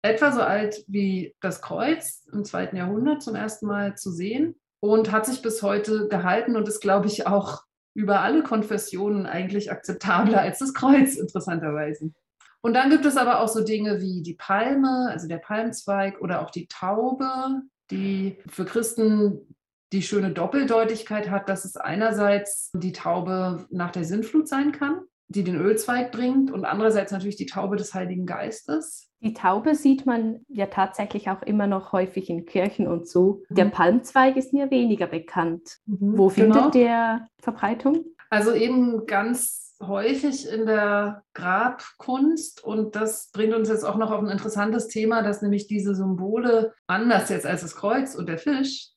etwa 0.03 0.31
so 0.31 0.43
alt 0.43 0.85
wie 0.87 1.35
das 1.41 1.61
Kreuz 1.61 2.25
im 2.33 2.45
zweiten 2.45 2.77
Jahrhundert 2.77 3.21
zum 3.21 3.35
ersten 3.35 3.67
Mal 3.67 3.97
zu 3.97 4.13
sehen 4.13 4.55
und 4.79 5.11
hat 5.11 5.27
sich 5.27 5.43
bis 5.43 5.61
heute 5.65 6.07
gehalten 6.07 6.55
und 6.55 6.69
ist, 6.69 6.81
glaube 6.81 7.09
ich, 7.09 7.27
auch 7.27 7.65
über 7.93 8.21
alle 8.21 8.45
Konfessionen 8.45 9.27
eigentlich 9.27 9.73
akzeptabler 9.73 10.41
als 10.41 10.61
das 10.61 10.73
Kreuz, 10.73 11.17
interessanterweise. 11.19 12.13
Und 12.61 12.75
dann 12.75 12.91
gibt 12.91 13.07
es 13.07 13.17
aber 13.17 13.41
auch 13.41 13.49
so 13.49 13.65
Dinge 13.65 14.01
wie 14.01 14.23
die 14.23 14.35
Palme, 14.35 15.09
also 15.11 15.27
der 15.27 15.39
Palmzweig 15.39 16.21
oder 16.21 16.43
auch 16.43 16.51
die 16.51 16.69
Taube, 16.69 17.63
die 17.91 18.39
für 18.47 18.67
Christen 18.67 19.57
die 19.93 20.03
schöne 20.03 20.31
Doppeldeutigkeit 20.31 21.29
hat, 21.29 21.49
dass 21.49 21.65
es 21.65 21.77
einerseits 21.77 22.71
die 22.73 22.93
Taube 22.93 23.67
nach 23.71 23.91
der 23.91 24.05
Sintflut 24.05 24.47
sein 24.47 24.71
kann 24.71 25.01
die 25.31 25.45
den 25.45 25.57
Ölzweig 25.57 26.11
bringt 26.11 26.51
und 26.51 26.65
andererseits 26.65 27.13
natürlich 27.13 27.37
die 27.37 27.47
Taube 27.47 27.77
des 27.77 27.95
Heiligen 27.95 28.27
Geistes. 28.27 29.09
Die 29.21 29.33
Taube 29.33 29.77
sieht 29.77 30.05
man 30.05 30.41
ja 30.49 30.67
tatsächlich 30.67 31.31
auch 31.31 31.43
immer 31.43 31.69
noch 31.69 31.93
häufig 31.93 32.29
in 32.29 32.47
Kirchen 32.47 32.89
und 32.89 33.07
so. 33.07 33.43
Der 33.49 33.67
mhm. 33.67 33.71
Palmzweig 33.71 34.37
ist 34.37 34.53
mir 34.53 34.71
weniger 34.71 35.07
bekannt. 35.07 35.79
Mhm, 35.87 36.19
Wo 36.19 36.29
findet 36.31 36.55
genau. 36.55 36.71
der 36.71 37.29
Verbreitung? 37.39 38.05
Also 38.29 38.53
eben 38.53 39.07
ganz 39.07 39.77
häufig 39.81 40.49
in 40.49 40.67
der 40.67 41.23
Grabkunst 41.35 42.63
und 42.65 42.97
das 42.97 43.31
bringt 43.33 43.55
uns 43.55 43.69
jetzt 43.69 43.85
auch 43.85 43.97
noch 43.97 44.11
auf 44.11 44.21
ein 44.21 44.31
interessantes 44.31 44.89
Thema, 44.89 45.23
dass 45.23 45.43
nämlich 45.43 45.69
diese 45.69 45.95
Symbole 45.95 46.75
anders 46.87 47.29
jetzt 47.31 47.47
als 47.47 47.63
das 47.63 47.77
Kreuz 47.77 48.15
und 48.15 48.29
der 48.29 48.39
Fisch 48.39 48.91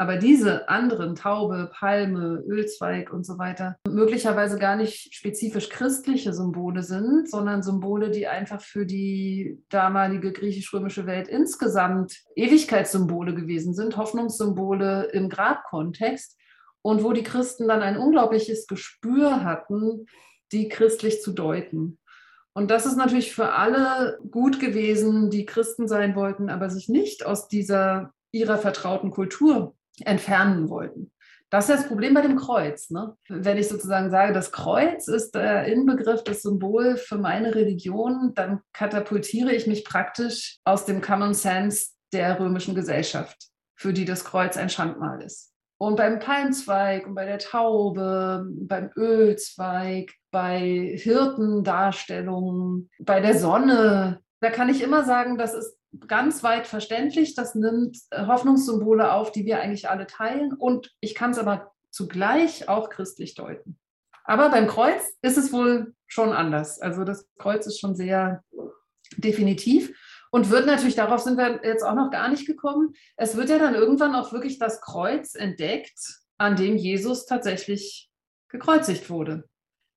aber 0.00 0.16
diese 0.16 0.66
anderen, 0.70 1.14
Taube, 1.14 1.70
Palme, 1.74 2.42
Ölzweig 2.48 3.12
und 3.12 3.26
so 3.26 3.36
weiter, 3.36 3.76
möglicherweise 3.86 4.58
gar 4.58 4.74
nicht 4.74 5.14
spezifisch 5.14 5.68
christliche 5.68 6.32
Symbole 6.32 6.82
sind, 6.82 7.28
sondern 7.28 7.62
Symbole, 7.62 8.10
die 8.10 8.26
einfach 8.26 8.62
für 8.62 8.86
die 8.86 9.62
damalige 9.68 10.32
griechisch-römische 10.32 11.04
Welt 11.04 11.28
insgesamt 11.28 12.16
Ewigkeitssymbole 12.34 13.34
gewesen 13.34 13.74
sind, 13.74 13.98
Hoffnungssymbole 13.98 15.10
im 15.12 15.28
Grabkontext 15.28 16.38
und 16.80 17.04
wo 17.04 17.12
die 17.12 17.22
Christen 17.22 17.68
dann 17.68 17.82
ein 17.82 17.98
unglaubliches 17.98 18.66
Gespür 18.66 19.44
hatten, 19.44 20.06
die 20.50 20.70
christlich 20.70 21.20
zu 21.20 21.32
deuten. 21.32 21.98
Und 22.54 22.70
das 22.70 22.86
ist 22.86 22.96
natürlich 22.96 23.34
für 23.34 23.52
alle 23.52 24.18
gut 24.30 24.60
gewesen, 24.60 25.28
die 25.28 25.44
Christen 25.44 25.88
sein 25.88 26.16
wollten, 26.16 26.48
aber 26.48 26.70
sich 26.70 26.88
nicht 26.88 27.26
aus 27.26 27.48
dieser 27.48 28.14
ihrer 28.32 28.56
vertrauten 28.56 29.10
Kultur 29.10 29.74
entfernen 30.06 30.68
wollten. 30.68 31.12
Das 31.50 31.68
ist 31.68 31.80
das 31.80 31.88
Problem 31.88 32.14
bei 32.14 32.22
dem 32.22 32.36
Kreuz. 32.36 32.90
Ne? 32.90 33.16
Wenn 33.28 33.58
ich 33.58 33.68
sozusagen 33.68 34.10
sage, 34.10 34.32
das 34.32 34.52
Kreuz 34.52 35.08
ist 35.08 35.32
der 35.32 35.64
Inbegriff, 35.64 36.22
das 36.22 36.42
Symbol 36.42 36.96
für 36.96 37.18
meine 37.18 37.54
Religion, 37.56 38.32
dann 38.34 38.60
katapultiere 38.72 39.52
ich 39.52 39.66
mich 39.66 39.84
praktisch 39.84 40.58
aus 40.64 40.84
dem 40.84 41.00
Common 41.00 41.34
Sense 41.34 41.88
der 42.12 42.38
römischen 42.38 42.76
Gesellschaft, 42.76 43.48
für 43.74 43.92
die 43.92 44.04
das 44.04 44.24
Kreuz 44.24 44.56
ein 44.56 44.70
Schandmal 44.70 45.22
ist. 45.22 45.52
Und 45.76 45.96
beim 45.96 46.20
Palmzweig 46.20 47.06
und 47.06 47.14
bei 47.14 47.24
der 47.24 47.38
Taube, 47.38 48.46
beim 48.52 48.90
Ölzweig, 48.96 50.12
bei 50.30 50.92
Hirtendarstellungen, 50.94 52.90
bei 53.00 53.20
der 53.20 53.36
Sonne, 53.36 54.20
da 54.40 54.50
kann 54.50 54.68
ich 54.68 54.82
immer 54.82 55.04
sagen, 55.04 55.36
das 55.36 55.54
ist 55.54 55.79
ganz 56.06 56.42
weit 56.42 56.66
verständlich. 56.66 57.34
Das 57.34 57.54
nimmt 57.54 57.98
Hoffnungssymbole 58.14 59.12
auf, 59.12 59.32
die 59.32 59.44
wir 59.44 59.60
eigentlich 59.60 59.88
alle 59.88 60.06
teilen. 60.06 60.52
Und 60.52 60.94
ich 61.00 61.14
kann 61.14 61.30
es 61.30 61.38
aber 61.38 61.72
zugleich 61.90 62.68
auch 62.68 62.90
christlich 62.90 63.34
deuten. 63.34 63.78
Aber 64.24 64.50
beim 64.50 64.68
Kreuz 64.68 65.02
ist 65.22 65.36
es 65.36 65.52
wohl 65.52 65.94
schon 66.06 66.30
anders. 66.32 66.80
Also 66.80 67.04
das 67.04 67.28
Kreuz 67.38 67.66
ist 67.66 67.80
schon 67.80 67.96
sehr 67.96 68.44
definitiv 69.16 69.92
und 70.30 70.50
wird 70.50 70.66
natürlich, 70.66 70.94
darauf 70.94 71.20
sind 71.20 71.36
wir 71.36 71.60
jetzt 71.64 71.82
auch 71.82 71.94
noch 71.94 72.10
gar 72.10 72.28
nicht 72.28 72.46
gekommen, 72.46 72.94
es 73.16 73.36
wird 73.36 73.48
ja 73.50 73.58
dann 73.58 73.74
irgendwann 73.74 74.14
auch 74.14 74.32
wirklich 74.32 74.58
das 74.58 74.80
Kreuz 74.80 75.34
entdeckt, 75.34 75.98
an 76.38 76.56
dem 76.56 76.76
Jesus 76.76 77.26
tatsächlich 77.26 78.08
gekreuzigt 78.48 79.10
wurde. 79.10 79.44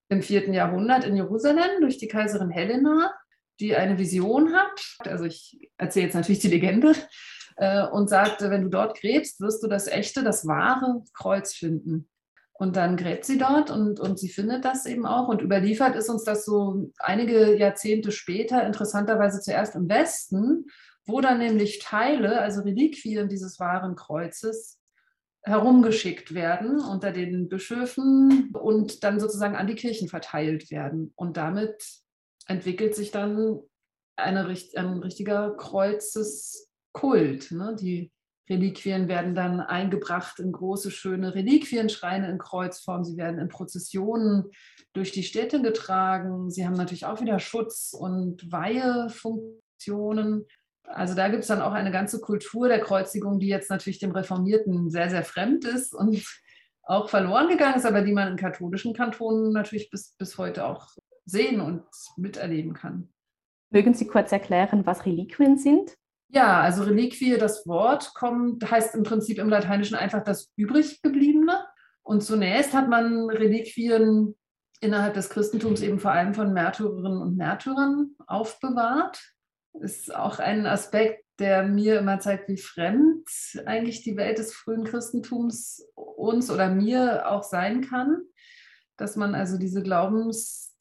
Im 0.10 0.22
vierten 0.22 0.54
Jahrhundert 0.54 1.06
in 1.06 1.16
Jerusalem 1.16 1.82
durch 1.82 1.98
die 1.98 2.08
Kaiserin 2.08 2.50
Helena, 2.50 3.14
die 3.60 3.76
eine 3.76 3.98
Vision 3.98 4.54
hat. 4.54 4.98
Also 5.00 5.26
ich 5.26 5.70
erzähle 5.78 6.06
jetzt 6.06 6.16
natürlich 6.16 6.40
die 6.40 6.50
Legende 6.50 6.94
äh, 7.58 7.86
und 7.88 8.10
sagte, 8.10 8.50
wenn 8.50 8.64
du 8.64 8.70
dort 8.70 9.00
gräbst, 9.00 9.40
wirst 9.42 9.64
du 9.64 9.68
das 9.68 9.88
echte, 9.88 10.24
das 10.24 10.48
wahre 10.48 11.04
Kreuz 11.14 11.54
finden. 11.54 12.10
Und 12.54 12.76
dann 12.76 12.98
gräbt 12.98 13.26
sie 13.26 13.38
dort 13.38 13.72
und, 13.72 14.00
und 14.00 14.20
sie 14.20 14.30
findet 14.30 14.64
das 14.64 14.86
eben 14.86 15.06
auch. 15.06 15.28
Und 15.28 15.42
überliefert 15.42 15.96
ist 15.96 16.10
uns 16.10 16.24
das 16.24 16.46
so 16.46 16.92
einige 17.00 17.58
Jahrzehnte 17.58 18.12
später, 18.12 18.66
interessanterweise 18.66 19.42
zuerst 19.42 19.76
im 19.76 19.90
Westen, 19.90 20.68
wo 21.06 21.20
dann 21.20 21.40
nämlich 21.40 21.80
Teile, 21.80 22.40
also 22.40 22.62
Reliquien 22.62 23.28
dieses 23.28 23.60
wahren 23.60 23.96
Kreuzes, 23.96 24.80
herumgeschickt 25.46 26.34
werden 26.34 26.80
unter 26.80 27.12
den 27.12 27.50
Bischöfen 27.50 28.54
und 28.54 29.04
dann 29.04 29.20
sozusagen 29.20 29.56
an 29.56 29.68
die 29.68 29.76
Kirchen 29.76 30.08
verteilt 30.08 30.72
werden. 30.72 31.12
Und 31.16 31.36
damit 31.36 31.84
entwickelt 32.48 32.96
sich 32.96 33.12
dann 33.12 33.60
eine, 34.16 34.42
ein 34.76 35.00
richtiger 35.00 35.56
Kreuzeskult. 35.56 37.52
Ne? 37.52 37.76
Die 37.80 38.12
Reliquien 38.50 39.08
werden 39.08 39.36
dann 39.36 39.62
eingebracht 39.62 40.40
in 40.40 40.52
große, 40.52 40.92
schöne 40.92 41.34
Reliquienschreine 41.34 42.30
in 42.30 42.38
Kreuzform. 42.38 43.06
Sie 43.06 43.16
werden 43.18 43.40
in 43.40 43.48
Prozessionen 43.48 44.52
durch 44.94 45.12
die 45.12 45.24
Städte 45.24 45.62
getragen. 45.62 46.50
Sie 46.52 46.66
haben 46.66 46.74
natürlich 46.76 47.06
auch 47.06 47.22
wieder 47.22 47.40
Schutz- 47.40 47.94
und 47.94 48.52
Weihefunktionen. 48.52 50.46
Also 50.84 51.16
da 51.16 51.30
gibt 51.30 51.44
es 51.44 51.48
dann 51.48 51.62
auch 51.62 51.72
eine 51.72 51.92
ganze 51.92 52.20
Kultur 52.20 52.68
der 52.68 52.82
Kreuzigung, 52.82 53.40
die 53.40 53.48
jetzt 53.48 53.70
natürlich 53.70 54.00
dem 54.00 54.12
Reformierten 54.12 54.90
sehr, 54.90 55.10
sehr 55.10 55.24
fremd 55.24 55.64
ist 55.66 55.94
und 55.94 56.22
auch 56.84 57.10
verloren 57.10 57.48
gegangen 57.48 57.78
ist, 57.78 57.86
aber 57.86 58.02
die 58.02 58.12
man 58.12 58.28
in 58.28 58.38
katholischen 58.38 58.94
Kantonen 58.94 59.54
natürlich 59.54 59.90
bis, 59.90 60.16
bis 60.18 60.38
heute 60.38 60.66
auch 60.66 60.90
sehen 61.26 61.62
und 61.62 61.84
miterleben 62.18 62.74
kann. 62.74 63.10
Mögen 63.70 63.94
Sie 63.94 64.08
kurz 64.08 64.32
erklären, 64.32 64.86
was 64.86 65.06
Reliquien 65.06 65.58
sind? 65.58 65.96
Ja, 66.30 66.62
also 66.62 66.84
Reliquie, 66.84 67.38
das 67.38 67.68
Wort 67.68 68.14
kommt, 68.16 68.70
heißt 68.70 68.96
im 68.96 69.04
Prinzip 69.04 69.38
im 69.38 69.50
Lateinischen 69.50 69.96
einfach 69.96 70.24
das 70.24 70.52
übriggebliebene. 70.56 71.64
Und 72.02 72.24
zunächst 72.24 72.74
hat 72.74 72.90
man 72.90 73.30
Reliquien 73.30 74.36
innerhalb 74.82 75.14
des 75.14 75.30
Christentums 75.30 75.82
eben 75.82 76.00
vor 76.00 76.12
allem 76.12 76.34
von 76.34 76.54
Märtyrerinnen 76.54 77.22
und 77.22 77.38
Märtyrern 77.38 78.16
aufbewahrt. 78.28 79.22
Ist 79.80 80.14
auch 80.14 80.40
ein 80.40 80.66
Aspekt, 80.66 81.24
der 81.40 81.64
mir 81.64 82.00
immer 82.00 82.20
zeigt, 82.20 82.50
wie 82.50 82.58
fremd 82.58 83.28
eigentlich 83.66 84.04
die 84.04 84.18
Welt 84.18 84.38
des 84.38 84.54
frühen 84.54 84.84
Christentums 84.84 85.88
uns 85.96 86.52
oder 86.52 86.70
mir 86.70 87.30
auch 87.30 87.44
sein 87.44 87.82
kann. 87.82 88.22
Dass 88.98 89.16
man 89.16 89.34
also 89.34 89.58
diese 89.58 89.82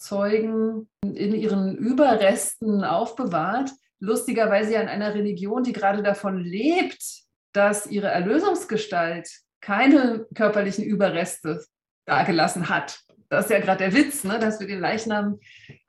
Glaubenszeugen 0.02 0.88
in 1.04 1.34
ihren 1.34 1.76
Überresten 1.76 2.84
aufbewahrt 2.84 3.70
lustigerweise 4.00 4.74
ja 4.74 4.80
in 4.80 4.88
einer 4.88 5.14
Religion, 5.14 5.62
die 5.62 5.72
gerade 5.72 6.02
davon 6.02 6.38
lebt, 6.38 7.22
dass 7.52 7.86
ihre 7.86 8.08
Erlösungsgestalt 8.08 9.30
keine 9.60 10.26
körperlichen 10.34 10.84
Überreste 10.84 11.64
dargelassen 12.04 12.68
hat. 12.68 12.98
Das 13.28 13.44
ist 13.44 13.50
ja 13.52 13.60
gerade 13.60 13.78
der 13.78 13.94
Witz, 13.94 14.24
ne? 14.24 14.40
dass 14.40 14.58
wir 14.58 14.66
den 14.66 14.80
Leichnam 14.80 15.38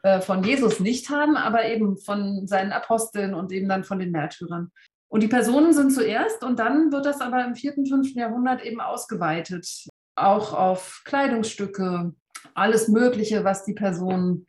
äh, 0.04 0.21
von 0.21 0.43
Jesus 0.43 0.80
nicht 0.80 1.10
haben, 1.10 1.36
aber 1.36 1.65
eben 1.65 1.97
von 1.97 2.47
seinen 2.47 2.71
Aposteln 2.71 3.34
und 3.34 3.52
eben 3.52 3.67
dann 3.67 3.84
von 3.84 3.97
den 3.97 4.12
Märtyrern. 4.12 4.71
Und 5.10 5.23
die 5.23 5.28
Personen 5.28 5.73
sind 5.73 5.91
zuerst 5.91 6.43
und 6.43 6.60
dann 6.60 6.91
wird 6.91 7.08
das 7.08 7.19
aber 7.19 7.43
im 7.43 7.56
vierten, 7.56 7.88
fünften 7.88 8.19
Jahrhundert 8.19 8.63
eben 8.63 8.80
ausgeweitet, 8.80 9.67
auch 10.15 10.54
auf 10.54 11.02
Kleidungsstücke, 11.04 12.13
alles 12.53 12.88
Mögliche, 12.88 13.43
was 13.43 13.63
die 13.63 13.73
Person 13.73 14.45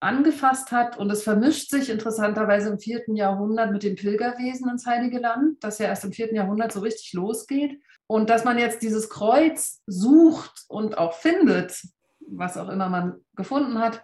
angefasst 0.00 0.72
hat. 0.72 0.98
Und 0.98 1.10
es 1.10 1.22
vermischt 1.22 1.70
sich 1.70 1.90
interessanterweise 1.90 2.70
im 2.70 2.78
vierten 2.78 3.16
Jahrhundert 3.16 3.72
mit 3.72 3.82
dem 3.82 3.96
Pilgerwesen 3.96 4.70
ins 4.70 4.86
Heilige 4.86 5.18
Land, 5.18 5.62
das 5.62 5.78
ja 5.78 5.86
erst 5.86 6.04
im 6.04 6.12
vierten 6.12 6.36
Jahrhundert 6.36 6.72
so 6.72 6.80
richtig 6.80 7.12
losgeht. 7.12 7.80
Und 8.06 8.30
dass 8.30 8.44
man 8.44 8.58
jetzt 8.58 8.82
dieses 8.82 9.10
Kreuz 9.10 9.82
sucht 9.86 10.64
und 10.68 10.98
auch 10.98 11.14
findet, 11.14 11.82
was 12.28 12.56
auch 12.56 12.68
immer 12.68 12.88
man 12.88 13.16
gefunden 13.34 13.78
hat, 13.78 14.02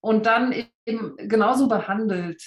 und 0.00 0.26
dann 0.26 0.54
eben 0.86 1.16
genauso 1.16 1.68
behandelt. 1.68 2.42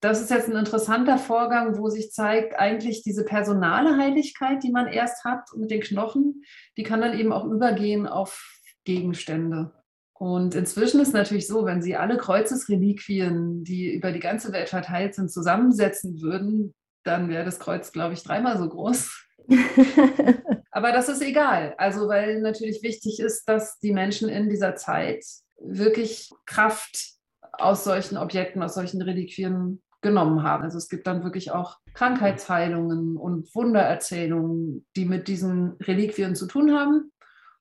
Das 0.00 0.20
ist 0.20 0.30
jetzt 0.30 0.48
ein 0.48 0.56
interessanter 0.56 1.18
Vorgang, 1.18 1.78
wo 1.78 1.88
sich 1.88 2.12
zeigt, 2.12 2.58
eigentlich 2.58 3.02
diese 3.02 3.24
personale 3.24 3.96
Heiligkeit, 3.96 4.62
die 4.62 4.70
man 4.70 4.86
erst 4.86 5.24
hat 5.24 5.48
mit 5.56 5.70
den 5.70 5.80
Knochen, 5.80 6.44
die 6.76 6.84
kann 6.84 7.00
dann 7.00 7.18
eben 7.18 7.32
auch 7.32 7.44
übergehen 7.44 8.06
auf 8.06 8.55
Gegenstände. 8.86 9.72
Und 10.14 10.54
inzwischen 10.54 11.00
ist 11.00 11.12
natürlich 11.12 11.46
so, 11.46 11.66
wenn 11.66 11.82
Sie 11.82 11.94
alle 11.94 12.16
Kreuzesreliquien, 12.16 13.64
die 13.64 13.92
über 13.92 14.12
die 14.12 14.20
ganze 14.20 14.52
Welt 14.52 14.70
verteilt 14.70 15.14
sind, 15.14 15.30
zusammensetzen 15.30 16.22
würden, 16.22 16.74
dann 17.04 17.28
wäre 17.28 17.44
das 17.44 17.58
Kreuz, 17.58 17.92
glaube 17.92 18.14
ich, 18.14 18.22
dreimal 18.22 18.56
so 18.56 18.66
groß. 18.66 19.26
Aber 20.70 20.92
das 20.92 21.10
ist 21.10 21.20
egal. 21.22 21.74
Also, 21.76 22.08
weil 22.08 22.40
natürlich 22.40 22.82
wichtig 22.82 23.20
ist, 23.20 23.46
dass 23.46 23.78
die 23.78 23.92
Menschen 23.92 24.30
in 24.30 24.48
dieser 24.48 24.74
Zeit 24.74 25.24
wirklich 25.60 26.30
Kraft 26.46 27.16
aus 27.52 27.84
solchen 27.84 28.16
Objekten, 28.16 28.62
aus 28.62 28.74
solchen 28.74 29.02
Reliquien 29.02 29.82
genommen 30.02 30.42
haben. 30.42 30.62
Also 30.62 30.78
es 30.78 30.88
gibt 30.88 31.06
dann 31.06 31.24
wirklich 31.24 31.50
auch 31.50 31.78
Krankheitsheilungen 31.94 33.16
und 33.16 33.52
Wundererzählungen, 33.54 34.86
die 34.94 35.04
mit 35.04 35.26
diesen 35.28 35.72
Reliquien 35.82 36.34
zu 36.34 36.46
tun 36.46 36.72
haben. 36.72 37.12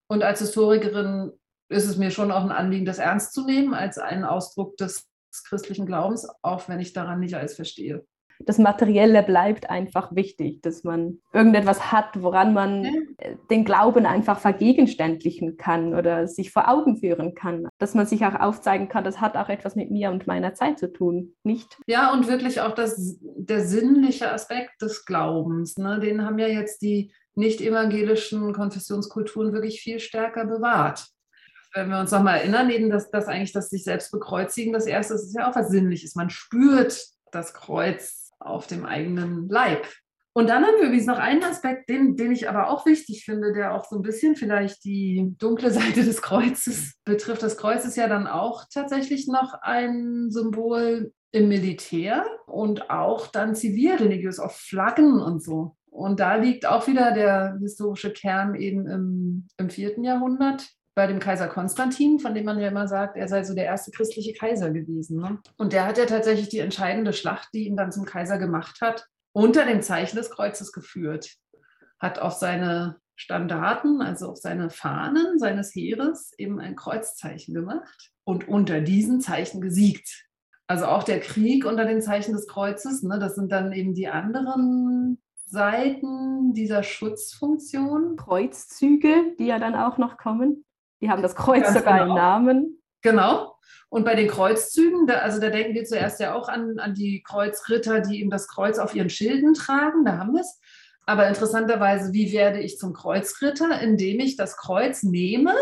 Und 0.07 0.23
als 0.23 0.39
Historikerin 0.39 1.31
ist 1.69 1.87
es 1.87 1.97
mir 1.97 2.11
schon 2.11 2.31
auch 2.31 2.43
ein 2.43 2.51
Anliegen, 2.51 2.85
das 2.85 2.99
ernst 2.99 3.33
zu 3.33 3.45
nehmen 3.45 3.73
als 3.73 3.97
einen 3.97 4.23
Ausdruck 4.23 4.77
des 4.77 5.09
christlichen 5.47 5.85
Glaubens, 5.85 6.27
auch 6.41 6.69
wenn 6.69 6.79
ich 6.79 6.93
daran 6.93 7.19
nicht 7.19 7.35
alles 7.35 7.55
verstehe. 7.55 8.05
Das 8.39 8.57
Materielle 8.57 9.23
bleibt 9.23 9.69
einfach 9.69 10.13
wichtig, 10.13 10.61
dass 10.61 10.83
man 10.83 11.19
irgendetwas 11.33 11.91
hat, 11.91 12.21
woran 12.21 12.53
man 12.53 12.83
ja. 12.83 12.91
den 13.49 13.63
Glauben 13.63 14.05
einfach 14.05 14.39
vergegenständlichen 14.39 15.55
kann 15.57 15.95
oder 15.95 16.27
sich 16.27 16.51
vor 16.51 16.69
Augen 16.69 16.97
führen 16.97 17.33
kann. 17.33 17.67
Dass 17.77 17.93
man 17.93 18.05
sich 18.05 18.25
auch 18.25 18.35
aufzeigen 18.35 18.89
kann, 18.89 19.05
das 19.05 19.21
hat 19.21 19.37
auch 19.37 19.49
etwas 19.49 19.75
mit 19.75 19.89
mir 19.89 20.11
und 20.11 20.27
meiner 20.27 20.53
Zeit 20.53 20.79
zu 20.79 20.91
tun, 20.91 21.35
nicht? 21.43 21.77
Ja, 21.87 22.11
und 22.11 22.27
wirklich 22.27 22.59
auch 22.59 22.75
das, 22.75 23.17
der 23.21 23.61
sinnliche 23.61 24.31
Aspekt 24.31 24.81
des 24.81 25.05
Glaubens. 25.05 25.77
Ne? 25.77 25.99
Den 25.99 26.25
haben 26.25 26.37
ja 26.37 26.47
jetzt 26.47 26.81
die 26.81 27.13
nicht 27.35 27.61
evangelischen 27.61 28.53
Konfessionskulturen 28.53 29.53
wirklich 29.53 29.81
viel 29.81 29.99
stärker 29.99 30.45
bewahrt 30.45 31.05
wenn 31.75 31.89
wir 31.89 31.99
uns 31.99 32.11
nochmal 32.11 32.37
erinnern, 32.37 32.69
eben, 32.69 32.89
dass 32.89 33.11
das 33.11 33.27
eigentlich 33.27 33.51
das 33.51 33.69
sich 33.69 33.83
selbst 33.83 34.11
bekreuzigen, 34.11 34.73
das 34.73 34.85
erste 34.85 35.15
ist 35.15 35.35
ja 35.35 35.49
auch 35.49 35.55
was 35.55 35.69
Sinnliches. 35.69 36.15
Man 36.15 36.29
spürt 36.29 36.97
das 37.31 37.53
Kreuz 37.53 38.31
auf 38.39 38.65
dem 38.67 38.85
eigenen 38.85 39.49
Leib. 39.49 39.85
Und 40.33 40.49
dann 40.49 40.65
haben 40.65 40.75
wir 40.79 40.87
übrigens 40.87 41.05
noch 41.05 41.17
einen 41.17 41.43
Aspekt, 41.43 41.89
den, 41.89 42.17
den 42.17 42.31
ich 42.31 42.49
aber 42.49 42.69
auch 42.69 42.85
wichtig 42.85 43.23
finde, 43.23 43.53
der 43.53 43.73
auch 43.73 43.85
so 43.85 43.97
ein 43.97 44.01
bisschen 44.01 44.35
vielleicht 44.35 44.83
die 44.83 45.33
dunkle 45.37 45.71
Seite 45.71 46.03
des 46.03 46.21
Kreuzes 46.21 46.95
betrifft. 47.03 47.43
Das 47.43 47.57
Kreuz 47.57 47.85
ist 47.85 47.97
ja 47.97 48.07
dann 48.07 48.27
auch 48.27 48.65
tatsächlich 48.73 49.27
noch 49.27 49.53
ein 49.61 50.31
Symbol 50.31 51.13
im 51.31 51.49
Militär 51.49 52.25
und 52.47 52.89
auch 52.89 53.27
dann 53.27 53.55
zivilreligiös 53.55 54.39
auf 54.39 54.55
Flaggen 54.55 55.21
und 55.21 55.43
so. 55.43 55.75
Und 55.95 56.19
da 56.19 56.35
liegt 56.35 56.65
auch 56.65 56.87
wieder 56.87 57.13
der 57.13 57.57
historische 57.61 58.11
Kern 58.11 58.53
eben 58.53 58.85
im, 58.85 59.47
im 59.57 59.69
vierten 59.69 60.03
Jahrhundert 60.03 60.67
bei 60.93 61.07
dem 61.07 61.19
Kaiser 61.19 61.47
Konstantin, 61.47 62.19
von 62.19 62.33
dem 62.33 62.43
man 62.45 62.59
ja 62.59 62.67
immer 62.67 62.87
sagt, 62.87 63.15
er 63.15 63.29
sei 63.29 63.43
so 63.43 63.55
der 63.55 63.65
erste 63.65 63.91
christliche 63.91 64.33
Kaiser 64.33 64.71
gewesen. 64.71 65.21
Ne? 65.21 65.39
Und 65.55 65.71
der 65.71 65.85
hat 65.85 65.97
ja 65.97 66.05
tatsächlich 66.05 66.49
die 66.49 66.59
entscheidende 66.59 67.13
Schlacht, 67.13 67.49
die 67.53 67.67
ihn 67.67 67.77
dann 67.77 67.93
zum 67.93 68.03
Kaiser 68.03 68.37
gemacht 68.37 68.81
hat, 68.81 69.05
unter 69.31 69.65
dem 69.65 69.81
Zeichen 69.81 70.17
des 70.17 70.29
Kreuzes 70.29 70.73
geführt. 70.73 71.29
Hat 71.99 72.19
auf 72.19 72.33
seine 72.33 72.97
Standarten, 73.15 74.01
also 74.01 74.29
auf 74.29 74.37
seine 74.37 74.69
Fahnen 74.69 75.39
seines 75.39 75.73
Heeres, 75.73 76.33
eben 76.37 76.59
ein 76.59 76.75
Kreuzzeichen 76.75 77.53
gemacht 77.53 78.11
und 78.25 78.49
unter 78.49 78.81
diesen 78.81 79.21
Zeichen 79.21 79.61
gesiegt. 79.61 80.25
Also 80.67 80.85
auch 80.85 81.03
der 81.03 81.19
Krieg 81.19 81.65
unter 81.65 81.85
dem 81.85 82.01
Zeichen 82.01 82.33
des 82.33 82.47
Kreuzes, 82.47 83.03
ne, 83.03 83.19
das 83.19 83.35
sind 83.35 83.51
dann 83.51 83.71
eben 83.71 83.93
die 83.93 84.07
anderen 84.07 84.94
Seiten 85.45 86.53
dieser 86.53 86.83
Schutzfunktion. 86.83 88.15
Kreuzzüge, 88.17 89.35
die 89.37 89.45
ja 89.45 89.59
dann 89.59 89.75
auch 89.75 89.97
noch 89.97 90.17
kommen. 90.17 90.65
Die 91.01 91.09
haben 91.09 91.21
das 91.21 91.35
Kreuz 91.35 91.63
Ganz 91.63 91.77
sogar 91.77 91.99
genau. 91.99 92.09
im 92.11 92.15
Namen. 92.15 92.81
Genau. 93.01 93.55
Und 93.89 94.03
bei 94.03 94.15
den 94.15 94.27
Kreuzzügen, 94.27 95.05
da, 95.07 95.19
also 95.19 95.39
da 95.39 95.49
denken 95.49 95.73
wir 95.73 95.85
zuerst 95.85 96.19
ja 96.19 96.33
auch 96.33 96.49
an, 96.49 96.79
an 96.79 96.93
die 96.93 97.23
Kreuzritter, 97.23 98.01
die 98.01 98.19
eben 98.19 98.29
das 98.29 98.47
Kreuz 98.47 98.79
auf 98.79 98.95
ihren 98.95 99.09
Schilden 99.09 99.53
tragen, 99.53 100.03
da 100.03 100.17
haben 100.17 100.33
wir 100.33 100.41
es. 100.41 100.59
Aber 101.05 101.27
interessanterweise, 101.27 102.13
wie 102.13 102.31
werde 102.31 102.59
ich 102.59 102.79
zum 102.79 102.93
Kreuzritter? 102.93 103.79
Indem 103.79 104.19
ich 104.19 104.37
das 104.37 104.57
Kreuz 104.57 105.03
nehme, 105.03 105.53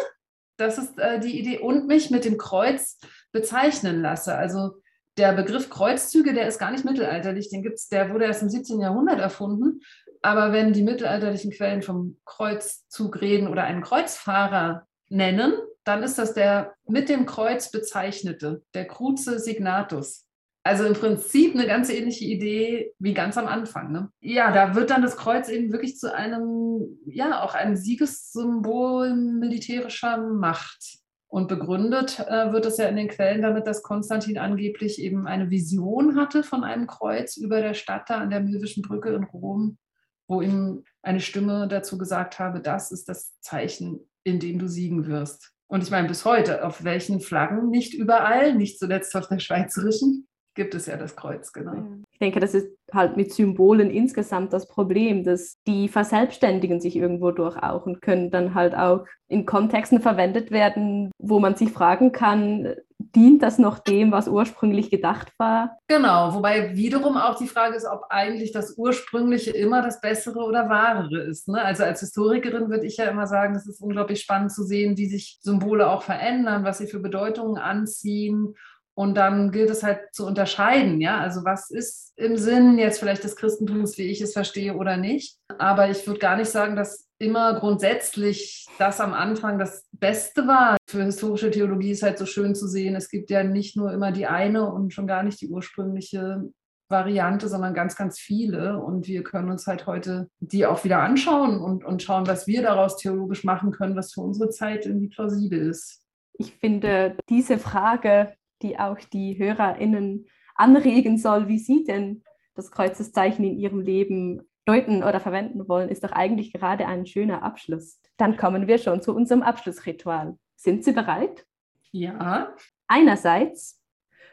das 0.57 0.77
ist 0.77 0.97
äh, 0.97 1.19
die 1.19 1.37
Idee, 1.37 1.59
und 1.59 1.87
mich 1.87 2.11
mit 2.11 2.23
dem 2.23 2.37
Kreuz 2.37 2.97
bezeichnen 3.31 4.01
lasse. 4.01 4.35
Also 4.35 4.75
der 5.17 5.33
Begriff 5.33 5.69
Kreuzzüge, 5.69 6.33
der 6.33 6.47
ist 6.47 6.59
gar 6.59 6.71
nicht 6.71 6.85
mittelalterlich, 6.85 7.49
den 7.49 7.63
gibt's, 7.63 7.87
der 7.89 8.11
wurde 8.11 8.25
erst 8.25 8.41
im 8.41 8.49
17. 8.49 8.79
Jahrhundert 8.79 9.19
erfunden. 9.19 9.81
Aber 10.21 10.53
wenn 10.53 10.73
die 10.73 10.83
mittelalterlichen 10.83 11.51
Quellen 11.51 11.81
vom 11.81 12.17
Kreuzzug 12.25 13.21
reden 13.21 13.47
oder 13.47 13.63
einen 13.63 13.83
Kreuzfahrer 13.83 14.87
nennen, 15.09 15.53
dann 15.83 16.01
ist 16.01 16.17
das 16.17 16.33
der 16.33 16.73
mit 16.87 17.09
dem 17.09 17.25
Kreuz 17.25 17.71
bezeichnete, 17.71 18.63
der 18.73 18.87
Cruce 18.87 19.43
Signatus. 19.43 20.25
Also 20.65 20.85
im 20.85 20.93
Prinzip 20.93 21.53
eine 21.53 21.67
ganz 21.67 21.89
ähnliche 21.89 22.23
Idee 22.23 22.93
wie 22.97 23.13
ganz 23.13 23.37
am 23.37 23.47
Anfang. 23.47 23.91
Ne? 23.91 24.09
Ja, 24.21 24.51
da 24.53 24.75
wird 24.75 24.91
dann 24.91 25.01
das 25.01 25.17
Kreuz 25.17 25.49
eben 25.49 25.73
wirklich 25.73 25.97
zu 25.97 26.15
einem, 26.15 26.99
ja, 27.05 27.43
auch 27.43 27.53
einem 27.53 27.75
Siegessymbol 27.75 29.13
militärischer 29.13 30.17
Macht. 30.17 31.02
Und 31.33 31.47
begründet 31.47 32.19
äh, 32.19 32.53
wird 32.53 32.67
es 32.67 32.77
ja 32.77 32.85
in 32.85 32.95
den 32.95 33.07
Quellen 33.07 33.41
damit, 33.41 33.65
dass 33.65 33.81
Konstantin 33.81 34.37
angeblich 34.37 35.01
eben 35.01 35.25
eine 35.25 35.49
Vision 35.49 36.15
hatte 36.15 36.43
von 36.43 36.63
einem 36.63 36.85
Kreuz 36.85 37.37
über 37.37 37.59
der 37.59 37.73
Stadt 37.73 38.07
da 38.07 38.19
an 38.19 38.29
der 38.29 38.39
Milvischen 38.39 38.83
Brücke 38.83 39.09
in 39.15 39.23
Rom, 39.23 39.79
wo 40.27 40.41
ihm 40.41 40.83
eine 41.01 41.21
Stimme 41.21 41.67
dazu 41.67 41.97
gesagt 41.97 42.37
habe, 42.37 42.61
das 42.61 42.91
ist 42.91 43.09
das 43.09 43.33
Zeichen, 43.39 44.07
in 44.23 44.39
dem 44.39 44.59
du 44.59 44.67
siegen 44.67 45.07
wirst. 45.07 45.53
Und 45.65 45.81
ich 45.81 45.89
meine, 45.89 46.07
bis 46.07 46.23
heute, 46.23 46.63
auf 46.63 46.83
welchen 46.83 47.19
Flaggen? 47.19 47.71
Nicht 47.71 47.95
überall, 47.95 48.53
nicht 48.53 48.77
zuletzt 48.77 49.15
auf 49.15 49.27
der 49.27 49.39
schweizerischen, 49.39 50.27
gibt 50.55 50.75
es 50.75 50.85
ja 50.85 50.97
das 50.97 51.15
Kreuz, 51.15 51.51
genau. 51.51 51.73
Ich 52.11 52.19
denke, 52.19 52.39
das 52.39 52.53
ist 52.53 52.69
halt 52.93 53.17
mit 53.17 53.33
Symbolen 53.33 53.89
insgesamt 53.89 54.53
das 54.53 54.67
Problem, 54.67 55.23
dass 55.23 55.57
die 55.67 55.87
verselbstständigen 55.87 56.79
sich 56.79 56.95
irgendwo 56.95 57.31
durch 57.31 57.57
auch 57.57 57.85
und 57.85 58.01
können 58.01 58.31
dann 58.31 58.53
halt 58.53 58.75
auch 58.75 59.05
in 59.27 59.45
Kontexten 59.45 59.99
verwendet 59.99 60.51
werden, 60.51 61.11
wo 61.17 61.39
man 61.39 61.55
sich 61.55 61.71
fragen 61.71 62.11
kann, 62.11 62.75
dient 63.15 63.43
das 63.43 63.59
noch 63.59 63.79
dem, 63.79 64.11
was 64.11 64.27
ursprünglich 64.27 64.89
gedacht 64.89 65.31
war? 65.37 65.77
Genau, 65.87 66.33
wobei 66.33 66.75
wiederum 66.75 67.17
auch 67.17 67.37
die 67.37 67.47
Frage 67.47 67.75
ist, 67.75 67.85
ob 67.85 68.05
eigentlich 68.09 68.51
das 68.51 68.77
Ursprüngliche 68.77 69.51
immer 69.51 69.81
das 69.81 70.01
Bessere 70.01 70.39
oder 70.39 70.69
Wahrere 70.69 71.21
ist. 71.23 71.47
Ne? 71.47 71.61
Also 71.61 71.83
als 71.83 71.99
Historikerin 71.99 72.69
würde 72.69 72.85
ich 72.85 72.97
ja 72.97 73.05
immer 73.05 73.27
sagen, 73.27 73.55
es 73.55 73.67
ist 73.67 73.81
unglaublich 73.81 74.21
spannend 74.21 74.51
zu 74.51 74.63
sehen, 74.63 74.97
wie 74.97 75.07
sich 75.07 75.39
Symbole 75.41 75.89
auch 75.89 76.03
verändern, 76.03 76.63
was 76.63 76.77
sie 76.77 76.87
für 76.87 76.99
Bedeutungen 76.99 77.57
anziehen 77.57 78.55
und 78.95 79.15
dann 79.15 79.51
gilt 79.51 79.69
es 79.71 79.81
halt 79.81 80.13
zu 80.13 80.25
unterscheiden, 80.25 81.01
ja, 81.01 81.19
also 81.19 81.43
was 81.43 81.71
ist 81.71 82.13
im 82.15 82.37
Sinn 82.37 82.77
jetzt 82.77 82.99
vielleicht 82.99 83.23
des 83.23 83.35
Christentums, 83.35 83.97
wie 83.97 84.03
ich 84.03 84.21
es 84.21 84.33
verstehe 84.33 84.75
oder 84.75 84.97
nicht. 84.97 85.37
Aber 85.57 85.89
ich 85.89 86.05
würde 86.05 86.19
gar 86.19 86.37
nicht 86.37 86.49
sagen, 86.49 86.75
dass 86.75 87.07
immer 87.17 87.59
grundsätzlich 87.59 88.67
das 88.77 89.01
am 89.01 89.13
Anfang 89.13 89.57
das 89.57 89.87
Beste 89.93 90.45
war. 90.45 90.77
Für 90.87 91.03
historische 91.03 91.49
Theologie 91.49 91.91
ist 91.91 92.03
halt 92.03 92.19
so 92.19 92.25
schön 92.25 92.53
zu 92.53 92.67
sehen, 92.67 92.95
es 92.95 93.09
gibt 93.09 93.31
ja 93.31 93.43
nicht 93.43 93.75
nur 93.75 93.91
immer 93.91 94.11
die 94.11 94.27
eine 94.27 94.71
und 94.71 94.93
schon 94.93 95.07
gar 95.07 95.23
nicht 95.23 95.41
die 95.41 95.49
ursprüngliche 95.49 96.43
Variante, 96.89 97.47
sondern 97.47 97.73
ganz, 97.73 97.95
ganz 97.95 98.19
viele. 98.19 98.79
Und 98.79 99.07
wir 99.07 99.23
können 99.23 99.49
uns 99.49 99.65
halt 99.65 99.87
heute 99.87 100.29
die 100.39 100.67
auch 100.67 100.83
wieder 100.83 100.99
anschauen 100.99 101.59
und, 101.59 101.83
und 101.83 102.03
schauen, 102.03 102.27
was 102.27 102.45
wir 102.45 102.61
daraus 102.61 102.97
theologisch 102.97 103.43
machen 103.43 103.71
können, 103.71 103.95
was 103.95 104.13
für 104.13 104.21
unsere 104.21 104.49
Zeit 104.49 104.85
irgendwie 104.85 105.09
plausibel 105.09 105.67
ist. 105.67 106.01
Ich 106.37 106.53
finde 106.53 107.15
diese 107.29 107.57
Frage 107.57 108.33
die 108.63 108.79
auch 108.79 108.97
die 108.99 109.37
HörerInnen 109.37 110.27
anregen 110.55 111.17
soll, 111.17 111.47
wie 111.47 111.59
sie 111.59 111.83
denn 111.83 112.23
das 112.55 112.71
Kreuzeszeichen 112.71 113.43
in 113.45 113.57
ihrem 113.57 113.79
Leben 113.79 114.41
deuten 114.65 115.03
oder 115.03 115.19
verwenden 115.19 115.67
wollen, 115.67 115.89
ist 115.89 116.03
doch 116.03 116.11
eigentlich 116.11 116.53
gerade 116.53 116.87
ein 116.87 117.05
schöner 117.05 117.43
Abschluss. 117.43 117.99
Dann 118.17 118.37
kommen 118.37 118.67
wir 118.67 118.77
schon 118.77 119.01
zu 119.01 119.13
unserem 119.13 119.43
Abschlussritual. 119.43 120.37
Sind 120.55 120.83
Sie 120.83 120.93
bereit? 120.93 121.45
Ja. 121.91 122.55
Einerseits 122.87 123.81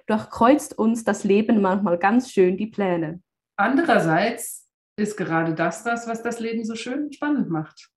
durchkreuzt 0.06 0.78
uns 0.78 1.04
das 1.04 1.24
Leben 1.24 1.60
manchmal 1.60 1.98
ganz 1.98 2.30
schön 2.30 2.56
die 2.56 2.68
Pläne. 2.68 3.22
Andererseits 3.56 4.68
ist 4.96 5.16
gerade 5.16 5.54
das 5.54 5.82
das, 5.82 6.06
was 6.06 6.22
das 6.22 6.40
Leben 6.40 6.64
so 6.64 6.74
schön 6.74 7.12
spannend 7.12 7.50
macht. 7.50 7.90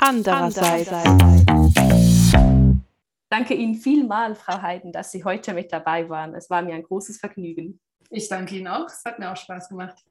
Andererseits. 0.00 0.90
Danke 3.28 3.54
Ihnen 3.54 3.74
vielmal, 3.76 4.34
Frau 4.34 4.60
Heiden, 4.60 4.92
dass 4.92 5.12
Sie 5.12 5.22
heute 5.24 5.54
mit 5.54 5.72
dabei 5.72 6.08
waren. 6.08 6.34
Es 6.34 6.50
war 6.50 6.62
mir 6.62 6.74
ein 6.74 6.82
großes 6.82 7.18
Vergnügen. 7.18 7.80
Ich 8.10 8.28
danke 8.28 8.56
Ihnen 8.56 8.68
auch. 8.68 8.86
Es 8.86 9.04
hat 9.04 9.18
mir 9.18 9.30
auch 9.30 9.36
Spaß 9.36 9.68
gemacht. 9.68 10.04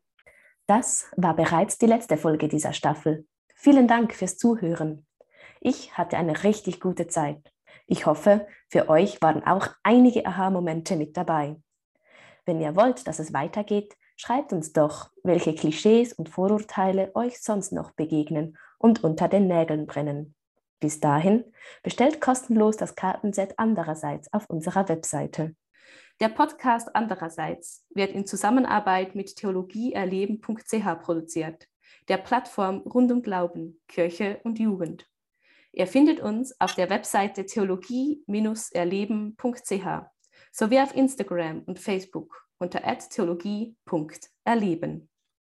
Das 0.67 1.08
war 1.17 1.36
bereits 1.36 1.78
die 1.78 1.88
letzte 1.88 2.15
Folge 2.15 2.47
dieser 2.47 2.73
Staffel. 2.73 3.28
Vielen 3.56 3.88
Dank 3.88 4.13
fürs 4.13 4.38
Zuhören. 4.38 5.06
Ich 5.60 5.97
hatte 5.97 6.15
eine 6.15 6.43
richtig 6.43 6.80
gute 6.80 7.08
Zeit. 7.08 7.52
Ich 7.88 8.06
hoffe, 8.06 8.47
für 8.69 8.88
euch 8.88 9.21
waren 9.21 9.43
auch 9.43 9.67
einige 9.84 10.25
Aha-Momente 10.25 10.95
mit 10.95 11.17
dabei. 11.17 11.58
Wenn 12.45 12.62
ihr 12.62 12.75
wollt, 12.75 13.08
dass 13.08 13.19
es 13.19 13.34
weitergeht, 13.34 13.97
schreibt 14.15 14.54
uns 14.54 14.71
doch, 14.71 15.10
welche 15.23 15.54
Klischees 15.56 16.13
und 16.13 16.30
Vorurteile 16.30 17.12
euch 17.15 17.41
sonst 17.41 17.73
noch 17.73 17.91
begegnen 17.91 18.58
und 18.80 19.04
unter 19.04 19.28
den 19.28 19.48
Nägeln 19.48 19.86
brennen. 19.86 20.34
Bis 20.80 21.00
dahin 21.00 21.44
bestellt 21.84 22.22
kostenlos 22.22 22.78
das 22.78 22.96
Kartenset 22.96 23.54
andererseits 23.58 24.34
auf 24.34 24.50
unserer 24.50 24.89
Webseite. 24.89 25.56
Der 26.22 26.30
Podcast 26.30 26.96
andererseits 26.96 27.86
wird 27.92 28.12
in 28.12 28.26
Zusammenarbeit 28.26 29.13
mit 29.15 29.36
theologieerleben.ch 29.36 31.02
produziert, 31.02 31.68
der 32.08 32.18
Plattform 32.18 32.80
rund 32.80 33.12
um 33.12 33.22
Glauben, 33.22 33.80
Kirche 33.88 34.39
und 34.44 34.58
Jugend. 34.60 35.06
Ihr 35.72 35.86
findet 35.88 36.20
uns 36.20 36.60
auf 36.60 36.76
der 36.76 36.89
Webseite 36.89 37.46
theologie-erleben.ch 37.46 40.10
sowie 40.52 40.80
auf 40.80 40.96
Instagram 40.96 41.62
und 41.65 41.80
Facebook 41.80 42.48
unter 42.58 42.82
theologie.erleben. 42.82 45.10